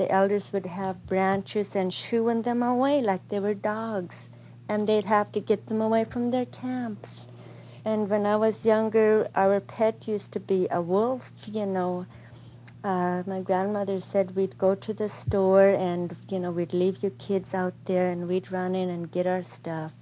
the 0.00 0.10
elders 0.10 0.50
would 0.50 0.64
have 0.64 1.06
branches 1.06 1.76
and 1.76 1.92
shooing 1.92 2.40
them 2.40 2.62
away 2.62 3.02
like 3.02 3.28
they 3.28 3.38
were 3.38 3.52
dogs. 3.52 4.30
And 4.66 4.88
they'd 4.88 5.04
have 5.04 5.30
to 5.32 5.40
get 5.40 5.66
them 5.66 5.82
away 5.82 6.04
from 6.04 6.30
their 6.30 6.46
camps. 6.46 7.26
And 7.84 8.08
when 8.08 8.24
I 8.24 8.36
was 8.36 8.64
younger, 8.64 9.28
our 9.34 9.60
pet 9.60 10.08
used 10.08 10.32
to 10.32 10.40
be 10.40 10.66
a 10.70 10.80
wolf, 10.80 11.30
you 11.46 11.66
know. 11.66 12.06
Uh, 12.82 13.24
my 13.26 13.42
grandmother 13.42 14.00
said 14.00 14.34
we'd 14.34 14.56
go 14.56 14.74
to 14.74 14.94
the 14.94 15.10
store 15.10 15.68
and, 15.68 16.16
you 16.30 16.38
know, 16.38 16.50
we'd 16.50 16.72
leave 16.72 17.02
you 17.02 17.10
kids 17.10 17.52
out 17.52 17.74
there 17.84 18.08
and 18.08 18.26
we'd 18.26 18.50
run 18.50 18.74
in 18.74 18.88
and 18.88 19.12
get 19.12 19.26
our 19.26 19.42
stuff. 19.42 19.92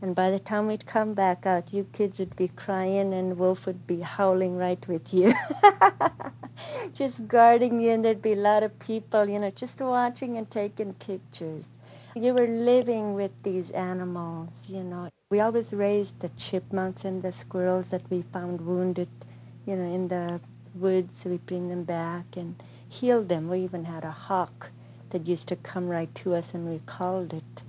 And 0.00 0.14
by 0.14 0.30
the 0.30 0.38
time 0.38 0.68
we'd 0.68 0.86
come 0.86 1.14
back 1.14 1.44
out, 1.44 1.72
you 1.72 1.84
kids 1.92 2.20
would 2.20 2.36
be 2.36 2.48
crying 2.48 3.12
and 3.12 3.36
Wolf 3.36 3.66
would 3.66 3.86
be 3.86 4.00
howling 4.00 4.56
right 4.56 4.86
with 4.86 5.12
you. 5.12 5.34
just 6.92 7.26
guarding 7.26 7.80
you, 7.80 7.90
and 7.90 8.04
there'd 8.04 8.22
be 8.22 8.32
a 8.32 8.36
lot 8.36 8.62
of 8.62 8.78
people, 8.78 9.28
you 9.28 9.38
know, 9.38 9.50
just 9.50 9.80
watching 9.80 10.36
and 10.38 10.50
taking 10.50 10.94
pictures. 10.94 11.68
You 12.14 12.34
were 12.34 12.46
living 12.46 13.14
with 13.14 13.32
these 13.42 13.70
animals, 13.72 14.68
you 14.68 14.82
know. 14.82 15.08
We 15.30 15.40
always 15.40 15.72
raised 15.72 16.20
the 16.20 16.30
chipmunks 16.30 17.04
and 17.04 17.22
the 17.22 17.32
squirrels 17.32 17.88
that 17.88 18.02
we 18.10 18.22
found 18.22 18.60
wounded, 18.60 19.08
you 19.66 19.76
know, 19.76 19.92
in 19.92 20.08
the 20.08 20.40
woods. 20.74 21.24
We 21.24 21.38
bring 21.38 21.68
them 21.68 21.84
back 21.84 22.36
and 22.36 22.60
heal 22.88 23.22
them. 23.22 23.48
We 23.48 23.60
even 23.60 23.84
had 23.84 24.04
a 24.04 24.10
hawk 24.10 24.70
that 25.10 25.26
used 25.26 25.46
to 25.48 25.56
come 25.56 25.88
right 25.88 26.12
to 26.16 26.34
us, 26.34 26.54
and 26.54 26.68
we 26.68 26.80
called 26.86 27.32
it. 27.32 27.62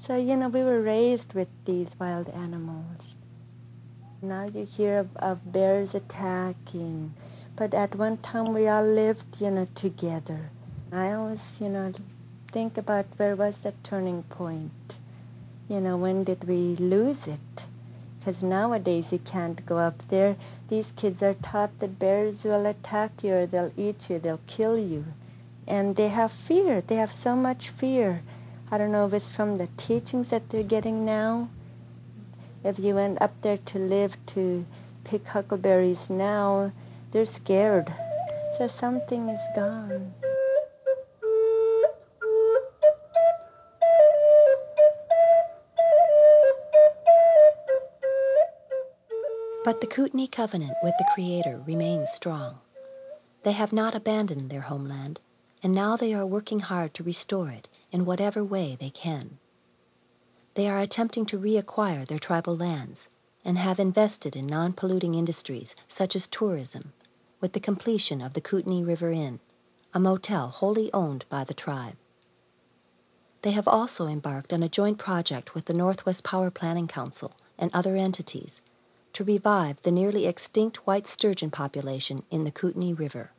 So, 0.00 0.16
you 0.16 0.36
know, 0.36 0.48
we 0.48 0.62
were 0.62 0.80
raised 0.80 1.34
with 1.34 1.48
these 1.64 1.88
wild 1.98 2.28
animals. 2.30 3.16
Now 4.22 4.46
you 4.46 4.64
hear 4.64 4.98
of, 4.98 5.16
of 5.16 5.52
bears 5.52 5.94
attacking, 5.94 7.14
but 7.56 7.74
at 7.74 7.96
one 7.96 8.16
time 8.18 8.54
we 8.54 8.68
all 8.68 8.84
lived, 8.84 9.40
you 9.40 9.50
know, 9.50 9.66
together. 9.74 10.50
I 10.92 11.12
always, 11.12 11.58
you 11.60 11.68
know, 11.68 11.92
think 12.52 12.78
about 12.78 13.06
where 13.16 13.34
was 13.36 13.58
that 13.60 13.82
turning 13.82 14.22
point? 14.22 14.94
You 15.68 15.80
know, 15.80 15.96
when 15.96 16.24
did 16.24 16.44
we 16.44 16.76
lose 16.76 17.26
it? 17.26 17.66
Because 18.18 18.42
nowadays 18.42 19.12
you 19.12 19.18
can't 19.18 19.66
go 19.66 19.78
up 19.78 20.02
there. 20.08 20.36
These 20.68 20.92
kids 20.96 21.22
are 21.22 21.34
taught 21.34 21.78
that 21.80 21.98
bears 21.98 22.44
will 22.44 22.66
attack 22.66 23.22
you 23.22 23.34
or 23.34 23.46
they'll 23.46 23.72
eat 23.76 24.08
you, 24.08 24.18
they'll 24.18 24.40
kill 24.46 24.78
you. 24.78 25.04
And 25.66 25.96
they 25.96 26.08
have 26.08 26.32
fear. 26.32 26.80
They 26.80 26.96
have 26.96 27.12
so 27.12 27.36
much 27.36 27.68
fear. 27.68 28.22
I 28.70 28.76
don't 28.76 28.92
know 28.92 29.06
if 29.06 29.14
it's 29.14 29.30
from 29.30 29.56
the 29.56 29.68
teachings 29.78 30.28
that 30.28 30.50
they're 30.50 30.62
getting 30.62 31.06
now. 31.06 31.48
If 32.62 32.78
you 32.78 32.96
went 32.96 33.22
up 33.22 33.32
there 33.40 33.56
to 33.56 33.78
live 33.78 34.18
to 34.26 34.66
pick 35.04 35.26
huckleberries 35.26 36.10
now, 36.10 36.72
they're 37.10 37.24
scared. 37.24 37.90
So 38.58 38.68
something 38.68 39.30
is 39.30 39.40
gone. 39.56 40.12
But 49.64 49.80
the 49.80 49.86
Kootenai 49.86 50.26
covenant 50.26 50.74
with 50.82 50.94
the 50.98 51.08
Creator 51.14 51.62
remains 51.66 52.10
strong. 52.10 52.58
They 53.44 53.52
have 53.52 53.72
not 53.72 53.94
abandoned 53.94 54.50
their 54.50 54.62
homeland, 54.62 55.20
and 55.62 55.74
now 55.74 55.96
they 55.96 56.12
are 56.12 56.26
working 56.26 56.60
hard 56.60 56.92
to 56.94 57.02
restore 57.02 57.48
it 57.48 57.68
in 57.90 58.04
whatever 58.04 58.44
way 58.44 58.76
they 58.78 58.90
can. 58.90 59.38
They 60.54 60.68
are 60.68 60.78
attempting 60.78 61.26
to 61.26 61.38
reacquire 61.38 62.06
their 62.06 62.18
tribal 62.18 62.56
lands 62.56 63.08
and 63.44 63.58
have 63.58 63.78
invested 63.78 64.34
in 64.34 64.46
non-polluting 64.46 65.14
industries 65.14 65.76
such 65.86 66.16
as 66.16 66.26
tourism 66.26 66.92
with 67.40 67.52
the 67.52 67.60
completion 67.60 68.20
of 68.20 68.34
the 68.34 68.40
Kootenai 68.40 68.82
River 68.82 69.12
Inn, 69.12 69.40
a 69.94 70.00
motel 70.00 70.48
wholly 70.48 70.92
owned 70.92 71.24
by 71.28 71.44
the 71.44 71.54
tribe. 71.54 71.96
They 73.42 73.52
have 73.52 73.68
also 73.68 74.08
embarked 74.08 74.52
on 74.52 74.62
a 74.62 74.68
joint 74.68 74.98
project 74.98 75.54
with 75.54 75.66
the 75.66 75.74
Northwest 75.74 76.24
Power 76.24 76.50
Planning 76.50 76.88
Council 76.88 77.36
and 77.56 77.70
other 77.72 77.94
entities 77.94 78.60
to 79.12 79.24
revive 79.24 79.80
the 79.82 79.92
nearly 79.92 80.26
extinct 80.26 80.86
white 80.86 81.06
sturgeon 81.06 81.50
population 81.50 82.24
in 82.30 82.44
the 82.44 82.50
Kootenai 82.50 82.92
River. 82.92 83.30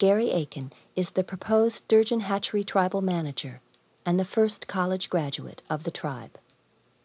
Gary 0.00 0.30
Aitken 0.30 0.72
is 0.96 1.10
the 1.10 1.22
proposed 1.22 1.76
Sturgeon 1.76 2.20
Hatchery 2.20 2.64
Tribal 2.64 3.02
Manager 3.02 3.60
and 4.06 4.18
the 4.18 4.24
first 4.24 4.66
college 4.66 5.10
graduate 5.10 5.60
of 5.68 5.84
the 5.84 5.90
tribe. 5.90 6.38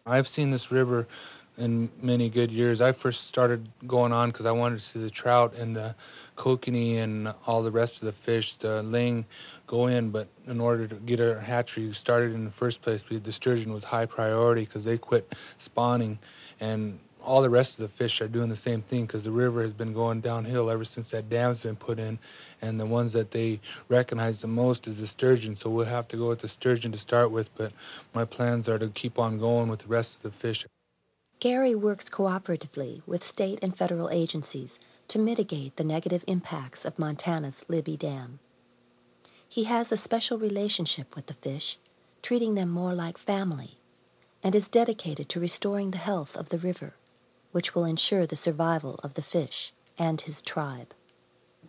I've 0.05 0.29
seen 0.29 0.49
this 0.49 0.71
river 0.71 1.05
in 1.57 1.89
many 2.01 2.29
good 2.29 2.51
years. 2.51 2.79
I 2.79 2.93
first 2.93 3.27
started 3.27 3.67
going 3.85 4.13
on 4.13 4.31
because 4.31 4.45
I 4.45 4.51
wanted 4.51 4.79
to 4.79 4.85
see 4.85 4.99
the 4.99 5.09
trout 5.09 5.55
and 5.55 5.75
the 5.75 5.93
kokanee 6.37 6.99
and 6.99 7.33
all 7.45 7.63
the 7.63 7.71
rest 7.71 7.97
of 7.97 8.05
the 8.05 8.13
fish, 8.13 8.55
the 8.59 8.81
ling, 8.81 9.25
go 9.67 9.87
in. 9.87 10.09
But 10.09 10.29
in 10.47 10.61
order 10.61 10.87
to 10.87 10.95
get 10.95 11.19
our 11.19 11.37
hatchery 11.37 11.91
started 11.91 12.33
in 12.33 12.45
the 12.45 12.51
first 12.51 12.81
place, 12.81 13.03
the 13.09 13.31
sturgeon 13.33 13.73
was 13.73 13.83
high 13.83 14.05
priority 14.05 14.63
because 14.63 14.85
they 14.85 14.97
quit 14.97 15.35
spawning. 15.59 16.17
And 16.61 16.97
all 17.25 17.41
the 17.41 17.49
rest 17.49 17.71
of 17.71 17.79
the 17.79 17.95
fish 17.95 18.21
are 18.21 18.27
doing 18.27 18.49
the 18.49 18.55
same 18.55 18.81
thing 18.81 19.05
because 19.05 19.23
the 19.23 19.31
river 19.31 19.61
has 19.63 19.73
been 19.73 19.93
going 19.93 20.21
downhill 20.21 20.69
ever 20.69 20.85
since 20.85 21.09
that 21.09 21.29
dam's 21.29 21.61
been 21.61 21.75
put 21.75 21.99
in. 21.99 22.19
And 22.61 22.79
the 22.79 22.85
ones 22.85 23.13
that 23.13 23.31
they 23.31 23.59
recognize 23.89 24.41
the 24.41 24.47
most 24.47 24.87
is 24.87 24.99
the 24.99 25.07
sturgeon. 25.07 25.55
So 25.55 25.69
we'll 25.69 25.85
have 25.85 26.07
to 26.09 26.17
go 26.17 26.29
with 26.29 26.41
the 26.41 26.47
sturgeon 26.47 26.91
to 26.91 26.97
start 26.97 27.31
with. 27.31 27.49
But 27.55 27.73
my 28.13 28.25
plans 28.25 28.69
are 28.69 28.79
to 28.79 28.89
keep 28.89 29.19
on 29.19 29.39
going 29.39 29.69
with 29.69 29.81
the 29.81 29.87
rest 29.87 30.15
of 30.15 30.21
the 30.21 30.31
fish. 30.31 30.65
Gary 31.39 31.75
works 31.75 32.09
cooperatively 32.09 33.01
with 33.05 33.23
state 33.23 33.59
and 33.61 33.77
federal 33.77 34.09
agencies 34.09 34.79
to 35.09 35.19
mitigate 35.19 35.75
the 35.75 35.83
negative 35.83 36.23
impacts 36.27 36.85
of 36.85 36.97
Montana's 36.97 37.65
Libby 37.67 37.97
Dam. 37.97 38.39
He 39.47 39.65
has 39.65 39.91
a 39.91 39.97
special 39.97 40.37
relationship 40.37 41.15
with 41.15 41.27
the 41.27 41.33
fish, 41.33 41.77
treating 42.21 42.55
them 42.55 42.69
more 42.69 42.93
like 42.93 43.17
family, 43.17 43.77
and 44.41 44.55
is 44.55 44.67
dedicated 44.67 45.29
to 45.29 45.39
restoring 45.39 45.91
the 45.91 45.97
health 45.97 46.35
of 46.35 46.49
the 46.49 46.57
river, 46.57 46.93
which 47.55 47.73
will 47.73 47.85
ensure 47.85 48.25
the 48.25 48.35
survival 48.35 48.99
of 49.01 49.13
the 49.13 49.21
fish 49.21 49.71
and 49.97 50.19
his 50.19 50.41
tribe. 50.41 50.93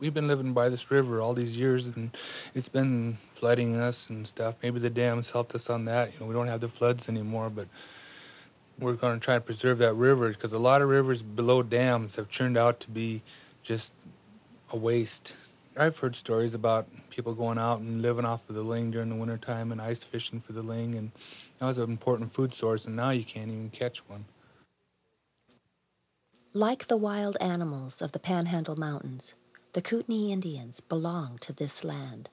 We've 0.01 0.12
been 0.12 0.27
living 0.27 0.53
by 0.53 0.68
this 0.68 0.90
river 0.90 1.20
all 1.20 1.33
these 1.33 1.57
years, 1.57 1.87
and 1.87 2.11
it's 2.57 2.68
been 2.68 3.18
flooding 3.37 3.77
us 3.77 4.11
and 4.11 4.27
stuff. 4.27 4.57
Maybe 4.64 4.81
the 4.81 4.90
dams 4.90 5.31
helped 5.31 5.55
us 5.55 5.70
on 5.70 5.85
that. 5.85 6.12
You 6.12 6.18
know, 6.18 6.27
we 6.27 6.35
don't 6.35 6.49
have 6.49 6.61
the 6.61 6.68
floods 6.68 7.09
anymore, 7.09 7.51
but 7.51 7.68
we're 8.81 8.94
going 8.94 9.20
to 9.20 9.25
try 9.25 9.37
to 9.37 9.40
preserve 9.40 9.79
that 9.79 9.94
river 9.94 10.31
because 10.31 10.53
a 10.55 10.59
lot 10.59 10.83
of 10.83 10.88
rivers 10.88 11.22
below 11.22 11.62
dams 11.62 12.16
have 12.16 12.29
turned 12.33 12.59
out 12.59 12.81
to 12.81 12.90
be 12.90 13.22
just 13.62 13.92
a 14.72 14.77
waste. 14.77 15.35
I've 15.77 15.96
heard 15.96 16.16
stories 16.16 16.55
about 16.55 16.88
people 17.11 17.33
going 17.33 17.59
out 17.59 17.79
and 17.79 18.03
living 18.03 18.25
off 18.25 18.40
of 18.49 18.57
the 18.57 18.62
ling 18.62 18.90
during 18.90 19.09
the 19.09 19.14
wintertime 19.14 19.70
and 19.70 19.81
ice 19.81 20.03
fishing 20.03 20.40
for 20.44 20.53
the 20.53 20.62
ling, 20.62 20.96
and 20.96 21.12
that 21.61 21.66
was 21.66 21.79
an 21.79 21.85
important 21.85 22.35
food 22.35 22.53
source, 22.53 22.87
and 22.87 22.96
now 22.96 23.11
you 23.11 23.22
can't 23.22 23.53
even 23.53 23.70
catch 23.70 23.99
one. 24.09 24.25
Like 26.57 26.87
the 26.87 26.97
wild 26.97 27.37
animals 27.38 28.01
of 28.01 28.12
the 28.12 28.19
Panhandle 28.19 28.77
Mountains, 28.77 29.35
the 29.75 29.83
Kootenai 29.83 30.33
Indians 30.33 30.81
belong 30.81 31.37
to 31.40 31.53
this 31.53 31.85
land. 31.85 32.31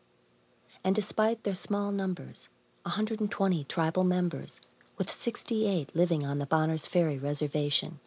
And 0.82 0.96
despite 0.96 1.44
their 1.44 1.54
small 1.54 1.92
numbers, 1.92 2.48
120 2.84 3.66
tribal 3.66 4.06
members, 4.06 4.62
with 4.98 5.12
68 5.12 5.94
living 5.94 6.26
on 6.26 6.40
the 6.40 6.46
Bonners 6.46 6.88
Ferry 6.88 7.18
Reservation, 7.18 8.00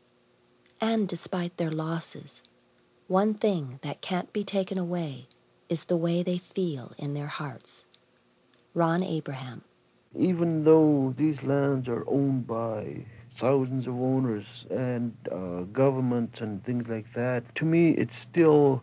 and 0.81 1.07
despite 1.07 1.59
their 1.59 1.71
losses, 1.71 2.43
one 3.09 3.35
thing 3.35 3.79
that 3.83 4.01
can't 4.01 4.33
be 4.33 4.43
taken 4.43 4.79
away 4.79 5.29
is 5.69 5.85
the 5.85 5.99
way 5.99 6.23
they 6.23 6.39
feel 6.39 6.93
in 6.97 7.13
their 7.13 7.27
hearts. 7.27 7.85
Ron 8.73 9.03
Abraham. 9.03 9.65
Even 10.15 10.65
though 10.65 11.13
these 11.15 11.43
lands 11.43 11.91
are 11.91 12.09
owned 12.09 12.47
by 12.47 13.05
thousands 13.37 13.87
of 13.87 13.95
owners 13.95 14.67
and 14.71 15.15
uh, 15.31 15.63
government 15.73 16.41
and 16.41 16.65
things 16.65 16.89
like 16.89 17.13
that, 17.13 17.55
to 17.55 17.65
me 17.65 17.91
it's 17.91 18.19
still 18.19 18.83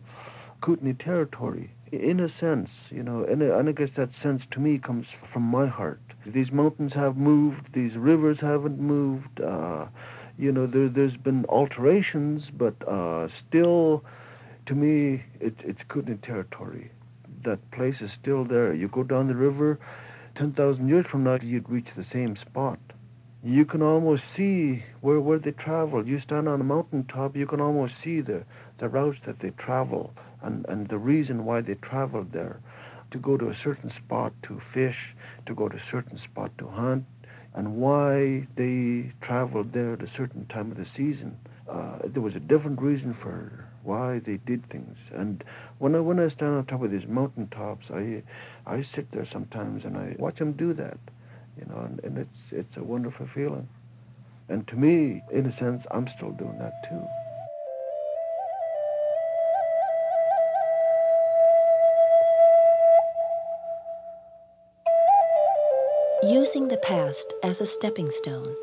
Kootenai 0.60 0.92
territory 0.92 1.70
in 1.92 2.20
a 2.20 2.28
sense, 2.28 2.88
you 2.90 3.02
know, 3.02 3.24
and, 3.24 3.42
and 3.42 3.68
I 3.68 3.72
guess 3.72 3.92
that 3.92 4.12
sense 4.12 4.46
to 4.46 4.60
me 4.60 4.78
comes 4.78 5.10
from 5.10 5.42
my 5.42 5.66
heart. 5.66 6.00
These 6.26 6.50
mountains 6.50 6.94
have 6.94 7.16
moved, 7.16 7.72
these 7.72 7.96
rivers 7.96 8.40
haven't 8.40 8.78
moved. 8.78 9.40
Uh, 9.40 9.86
you 10.38 10.50
know, 10.50 10.66
there, 10.66 10.88
there's 10.88 11.16
been 11.16 11.44
alterations, 11.46 12.50
but 12.50 12.74
uh, 12.88 13.28
still, 13.28 14.04
to 14.66 14.74
me, 14.74 15.24
it, 15.40 15.62
it's 15.64 15.84
Kootenai 15.84 16.16
territory. 16.16 16.90
That 17.42 17.70
place 17.70 18.00
is 18.02 18.10
still 18.10 18.44
there. 18.44 18.72
You 18.74 18.88
go 18.88 19.04
down 19.04 19.28
the 19.28 19.36
river, 19.36 19.78
10,000 20.34 20.88
years 20.88 21.06
from 21.06 21.24
now, 21.24 21.38
you'd 21.40 21.70
reach 21.70 21.94
the 21.94 22.02
same 22.02 22.34
spot. 22.34 22.78
You 23.46 23.66
can 23.66 23.82
almost 23.82 24.30
see 24.30 24.84
where, 25.02 25.20
where 25.20 25.38
they 25.38 25.52
travel. 25.52 26.08
You 26.08 26.18
stand 26.18 26.48
on 26.48 26.62
a 26.62 26.64
mountaintop, 26.64 27.36
you 27.36 27.46
can 27.46 27.60
almost 27.60 27.98
see 27.98 28.22
the, 28.22 28.44
the 28.78 28.88
routes 28.88 29.20
that 29.26 29.40
they 29.40 29.50
travel 29.50 30.14
and, 30.40 30.64
and 30.66 30.88
the 30.88 30.96
reason 30.96 31.44
why 31.44 31.60
they 31.60 31.74
traveled 31.74 32.32
there. 32.32 32.60
To 33.10 33.18
go 33.18 33.36
to 33.36 33.50
a 33.50 33.54
certain 33.54 33.90
spot 33.90 34.32
to 34.44 34.58
fish, 34.58 35.14
to 35.44 35.54
go 35.54 35.68
to 35.68 35.76
a 35.76 35.80
certain 35.80 36.16
spot 36.16 36.56
to 36.56 36.66
hunt, 36.66 37.04
and 37.52 37.76
why 37.76 38.48
they 38.56 39.12
traveled 39.20 39.74
there 39.74 39.92
at 39.92 40.02
a 40.02 40.06
certain 40.06 40.46
time 40.46 40.70
of 40.70 40.78
the 40.78 40.84
season. 40.86 41.36
Uh, 41.68 41.98
there 42.04 42.22
was 42.22 42.36
a 42.36 42.40
different 42.40 42.80
reason 42.80 43.12
for 43.12 43.68
why 43.82 44.20
they 44.20 44.38
did 44.38 44.68
things. 44.70 45.10
And 45.12 45.44
when 45.78 45.94
I 45.94 46.00
when 46.00 46.18
I 46.18 46.28
stand 46.28 46.56
on 46.56 46.64
top 46.64 46.82
of 46.82 46.90
these 46.90 47.06
mountain 47.06 47.48
tops, 47.48 47.90
I 47.90 48.22
I 48.66 48.80
sit 48.80 49.12
there 49.12 49.26
sometimes 49.26 49.84
and 49.84 49.96
I 49.98 50.16
watch 50.18 50.38
them 50.38 50.52
do 50.52 50.72
that, 50.72 50.98
you 51.58 51.66
know, 51.66 51.80
and, 51.80 52.00
and 52.04 52.18
it's 52.18 52.52
it's 52.52 52.76
a 52.76 52.82
wonderful 52.82 53.26
feeling. 53.26 53.68
And 54.48 54.66
to 54.68 54.76
me, 54.76 55.22
in 55.32 55.46
a 55.46 55.52
sense, 55.52 55.86
I'm 55.90 56.06
still 56.06 56.32
doing 56.32 56.58
that 56.58 56.82
too. 56.82 57.08
Using 66.22 66.68
the 66.68 66.78
past 66.78 67.34
as 67.42 67.60
a 67.60 67.66
stepping 67.66 68.10
stone, 68.10 68.54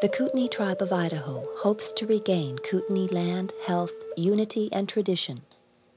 the 0.00 0.08
Kootenai 0.08 0.46
Tribe 0.46 0.80
of 0.80 0.92
Idaho 0.92 1.44
hopes 1.56 1.92
to 1.94 2.06
regain 2.06 2.58
Kootenai 2.58 3.06
land, 3.12 3.52
health, 3.66 3.92
unity, 4.16 4.68
and 4.72 4.88
tradition 4.88 5.40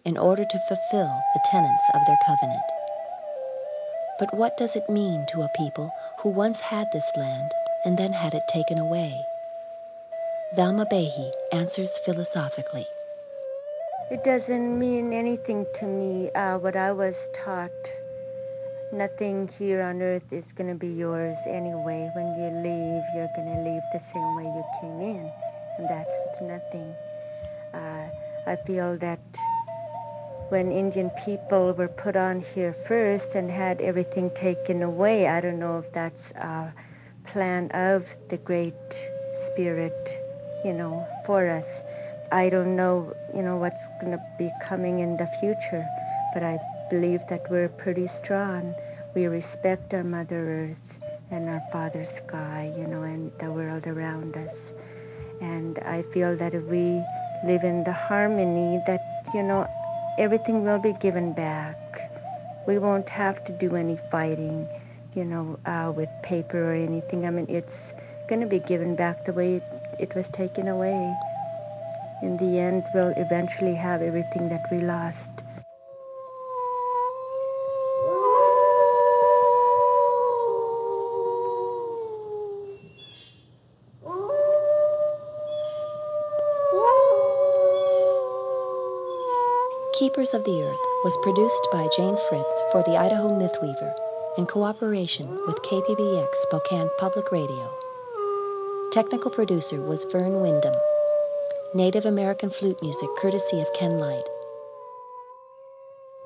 in 0.04 0.18
order 0.18 0.44
to 0.44 0.58
fulfill 0.58 1.24
the 1.34 1.40
tenets 1.40 1.90
of 1.90 2.06
their 2.06 2.18
covenant. 2.18 2.64
But 4.18 4.34
what 4.34 4.58
does 4.58 4.76
it 4.76 4.90
mean 4.90 5.26
to 5.28 5.44
a 5.44 5.50
people 5.50 5.94
who 6.22 6.30
once 6.30 6.60
had 6.60 6.88
this 6.92 7.12
land 7.18 7.52
and 7.84 7.98
then 7.98 8.14
had 8.14 8.34
it 8.34 8.48
taken 8.48 8.78
away? 8.78 9.12
Velma 10.56 10.86
Bahe 10.86 11.32
answers 11.52 11.98
philosophically. 12.06 12.86
It 14.12 14.24
doesn't 14.24 14.78
mean 14.78 15.14
anything 15.14 15.66
to 15.76 15.86
me 15.86 16.30
uh, 16.32 16.60
what 16.60 16.76
I 16.76 16.92
was 16.92 17.30
taught 17.34 17.72
nothing 18.92 19.48
here 19.58 19.82
on 19.82 20.02
earth 20.02 20.32
is 20.32 20.52
going 20.52 20.70
to 20.70 20.76
be 20.76 20.90
yours 20.90 21.38
anyway. 21.48 22.12
When 22.14 22.28
you 22.36 22.50
leave, 22.62 23.04
you're 23.16 23.32
going 23.36 23.48
to 23.48 23.62
leave 23.64 23.82
the 23.94 24.00
same 24.00 24.36
way 24.36 24.44
you 24.44 24.64
came 24.82 25.00
in, 25.02 25.32
and 25.78 25.90
that's 25.90 26.16
with 26.26 26.50
nothing. 26.50 26.94
Uh, 27.74 28.08
I 28.46 28.58
feel 28.68 28.98
that 28.98 29.20
when 30.52 30.70
Indian 30.70 31.10
people 31.24 31.72
were 31.72 31.88
put 31.88 32.18
on 32.18 32.42
here 32.42 32.74
first 32.74 33.36
and 33.36 33.50
had 33.50 33.80
everything 33.80 34.30
taken 34.36 34.84
away, 34.84 35.30
I 35.30 35.40
don't 35.40 35.60
know 35.60 35.80
if 35.80 35.90
that's 35.94 36.32
a 36.32 36.74
plan 37.24 37.72
of 37.72 38.06
the 38.28 38.36
Great 38.36 38.76
Spirit, 39.48 39.96
you 40.66 40.74
know, 40.74 41.08
for 41.26 41.50
us. 41.50 41.84
I 42.34 42.50
don't 42.50 42.76
know, 42.76 43.16
you 43.34 43.42
know, 43.42 43.56
what's 43.56 43.88
going 44.02 44.12
to 44.12 44.22
be 44.38 44.50
coming 44.62 45.00
in 45.00 45.16
the 45.16 45.28
future, 45.40 45.88
but 46.34 46.44
I 46.44 46.60
believe 46.90 47.26
that 47.30 47.50
we're 47.50 47.70
pretty 47.70 48.08
strong. 48.08 48.76
We 49.16 49.28
respect 49.28 49.94
our 49.94 50.04
Mother 50.04 50.66
Earth 50.66 50.98
and 51.32 51.48
our 51.48 51.64
Father 51.72 52.04
Sky, 52.04 52.74
you 52.78 52.88
know, 52.88 53.04
and 53.04 53.32
the 53.40 53.50
world 53.54 53.88
around 53.88 54.36
us. 54.36 54.74
And 55.40 55.80
I 55.80 56.02
feel 56.02 56.36
that 56.36 56.54
if 56.54 56.64
we 56.64 57.02
live 57.46 57.64
in 57.64 57.86
the 57.86 57.94
harmony, 57.94 58.82
that, 58.86 59.00
you 59.34 59.44
know, 59.44 59.66
everything 60.18 60.64
will 60.64 60.80
be 60.80 60.94
given 60.94 61.34
back. 61.34 61.78
We 62.68 62.78
won't 62.78 63.10
have 63.10 63.44
to 63.46 63.52
do 63.52 63.76
any 63.76 63.98
fighting, 64.12 64.68
you 65.14 65.26
know, 65.26 65.60
uh, 65.66 65.92
with 65.96 66.10
paper 66.24 66.72
or 66.72 66.74
anything. 66.74 67.26
I 67.26 67.32
mean, 67.32 67.48
it's 67.50 67.94
going 68.28 68.42
to 68.42 68.48
be 68.48 68.60
given 68.60 68.96
back 68.96 69.26
the 69.26 69.34
way 69.34 69.56
it, 69.56 69.64
it 70.00 70.16
was 70.16 70.30
taken 70.30 70.68
away. 70.68 71.16
In 72.22 72.38
the 72.38 72.60
end, 72.60 72.84
we'll 72.94 73.14
eventually 73.18 73.74
have 73.76 74.02
everything 74.02 74.50
that 74.50 74.66
we 74.72 74.80
lost. 74.80 75.32
Keepers 90.02 90.34
of 90.34 90.44
the 90.46 90.64
Earth 90.64 90.80
was 91.04 91.16
produced 91.22 91.68
by 91.72 91.88
Jane 91.96 92.18
Fritz 92.28 92.64
for 92.72 92.82
the 92.82 92.98
Idaho 92.98 93.30
Mythweaver 93.38 93.94
in 94.36 94.48
cooperation 94.48 95.30
with 95.46 95.62
KPBX 95.62 96.28
Spokane 96.38 96.90
Public 96.98 97.32
Radio. 97.32 97.72
Technical 98.92 99.30
producer 99.30 99.80
was 99.80 100.04
Vern 100.06 100.42
Wyndham. 100.42 100.74
Native 101.76 102.06
American 102.06 102.50
flute 102.50 102.82
music 102.82 103.10
courtesy 103.20 103.62
of 103.62 103.72
Ken 103.74 104.00
Light. 104.00 104.28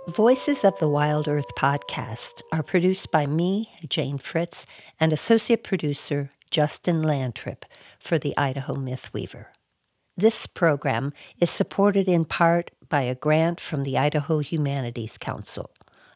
Voices 0.08 0.64
of 0.64 0.80
the 0.80 0.88
Wild 0.88 1.28
Earth 1.28 1.54
podcast 1.58 2.44
are 2.54 2.64
produced 2.64 3.12
by 3.12 3.26
me, 3.26 3.72
Jane 3.90 4.20
Fritz, 4.20 4.66
and 5.02 5.12
associate 5.12 5.66
producer 5.66 6.32
Justin 6.50 7.04
Lantrip 7.04 7.64
for 8.00 8.18
the 8.18 8.38
Idaho 8.38 8.76
Mythweaver. 8.76 9.48
This 10.18 10.48
program 10.48 11.12
is 11.42 11.50
supported 11.50 12.08
in 12.08 12.24
part 12.24 12.72
by 12.90 13.02
a 13.02 13.16
grant 13.16 13.60
from 13.60 13.84
the 13.84 13.98
Idaho 13.98 14.40
Humanities 14.40 15.18
Council, 15.18 15.72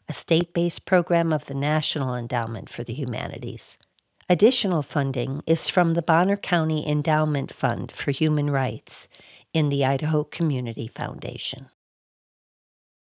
a 0.08 0.12
state 0.12 0.52
based 0.52 0.84
program 0.84 1.32
of 1.32 1.46
the 1.46 1.54
National 1.54 2.14
Endowment 2.14 2.68
for 2.68 2.84
the 2.84 2.94
Humanities. 2.94 3.78
Additional 4.28 4.82
funding 4.82 5.42
is 5.46 5.68
from 5.68 5.94
the 5.94 6.02
Bonner 6.02 6.36
County 6.36 6.88
Endowment 6.88 7.52
Fund 7.52 7.90
for 7.90 8.12
Human 8.12 8.50
Rights 8.50 9.08
in 9.52 9.70
the 9.70 9.84
Idaho 9.84 10.22
Community 10.22 10.86
Foundation. 10.86 11.68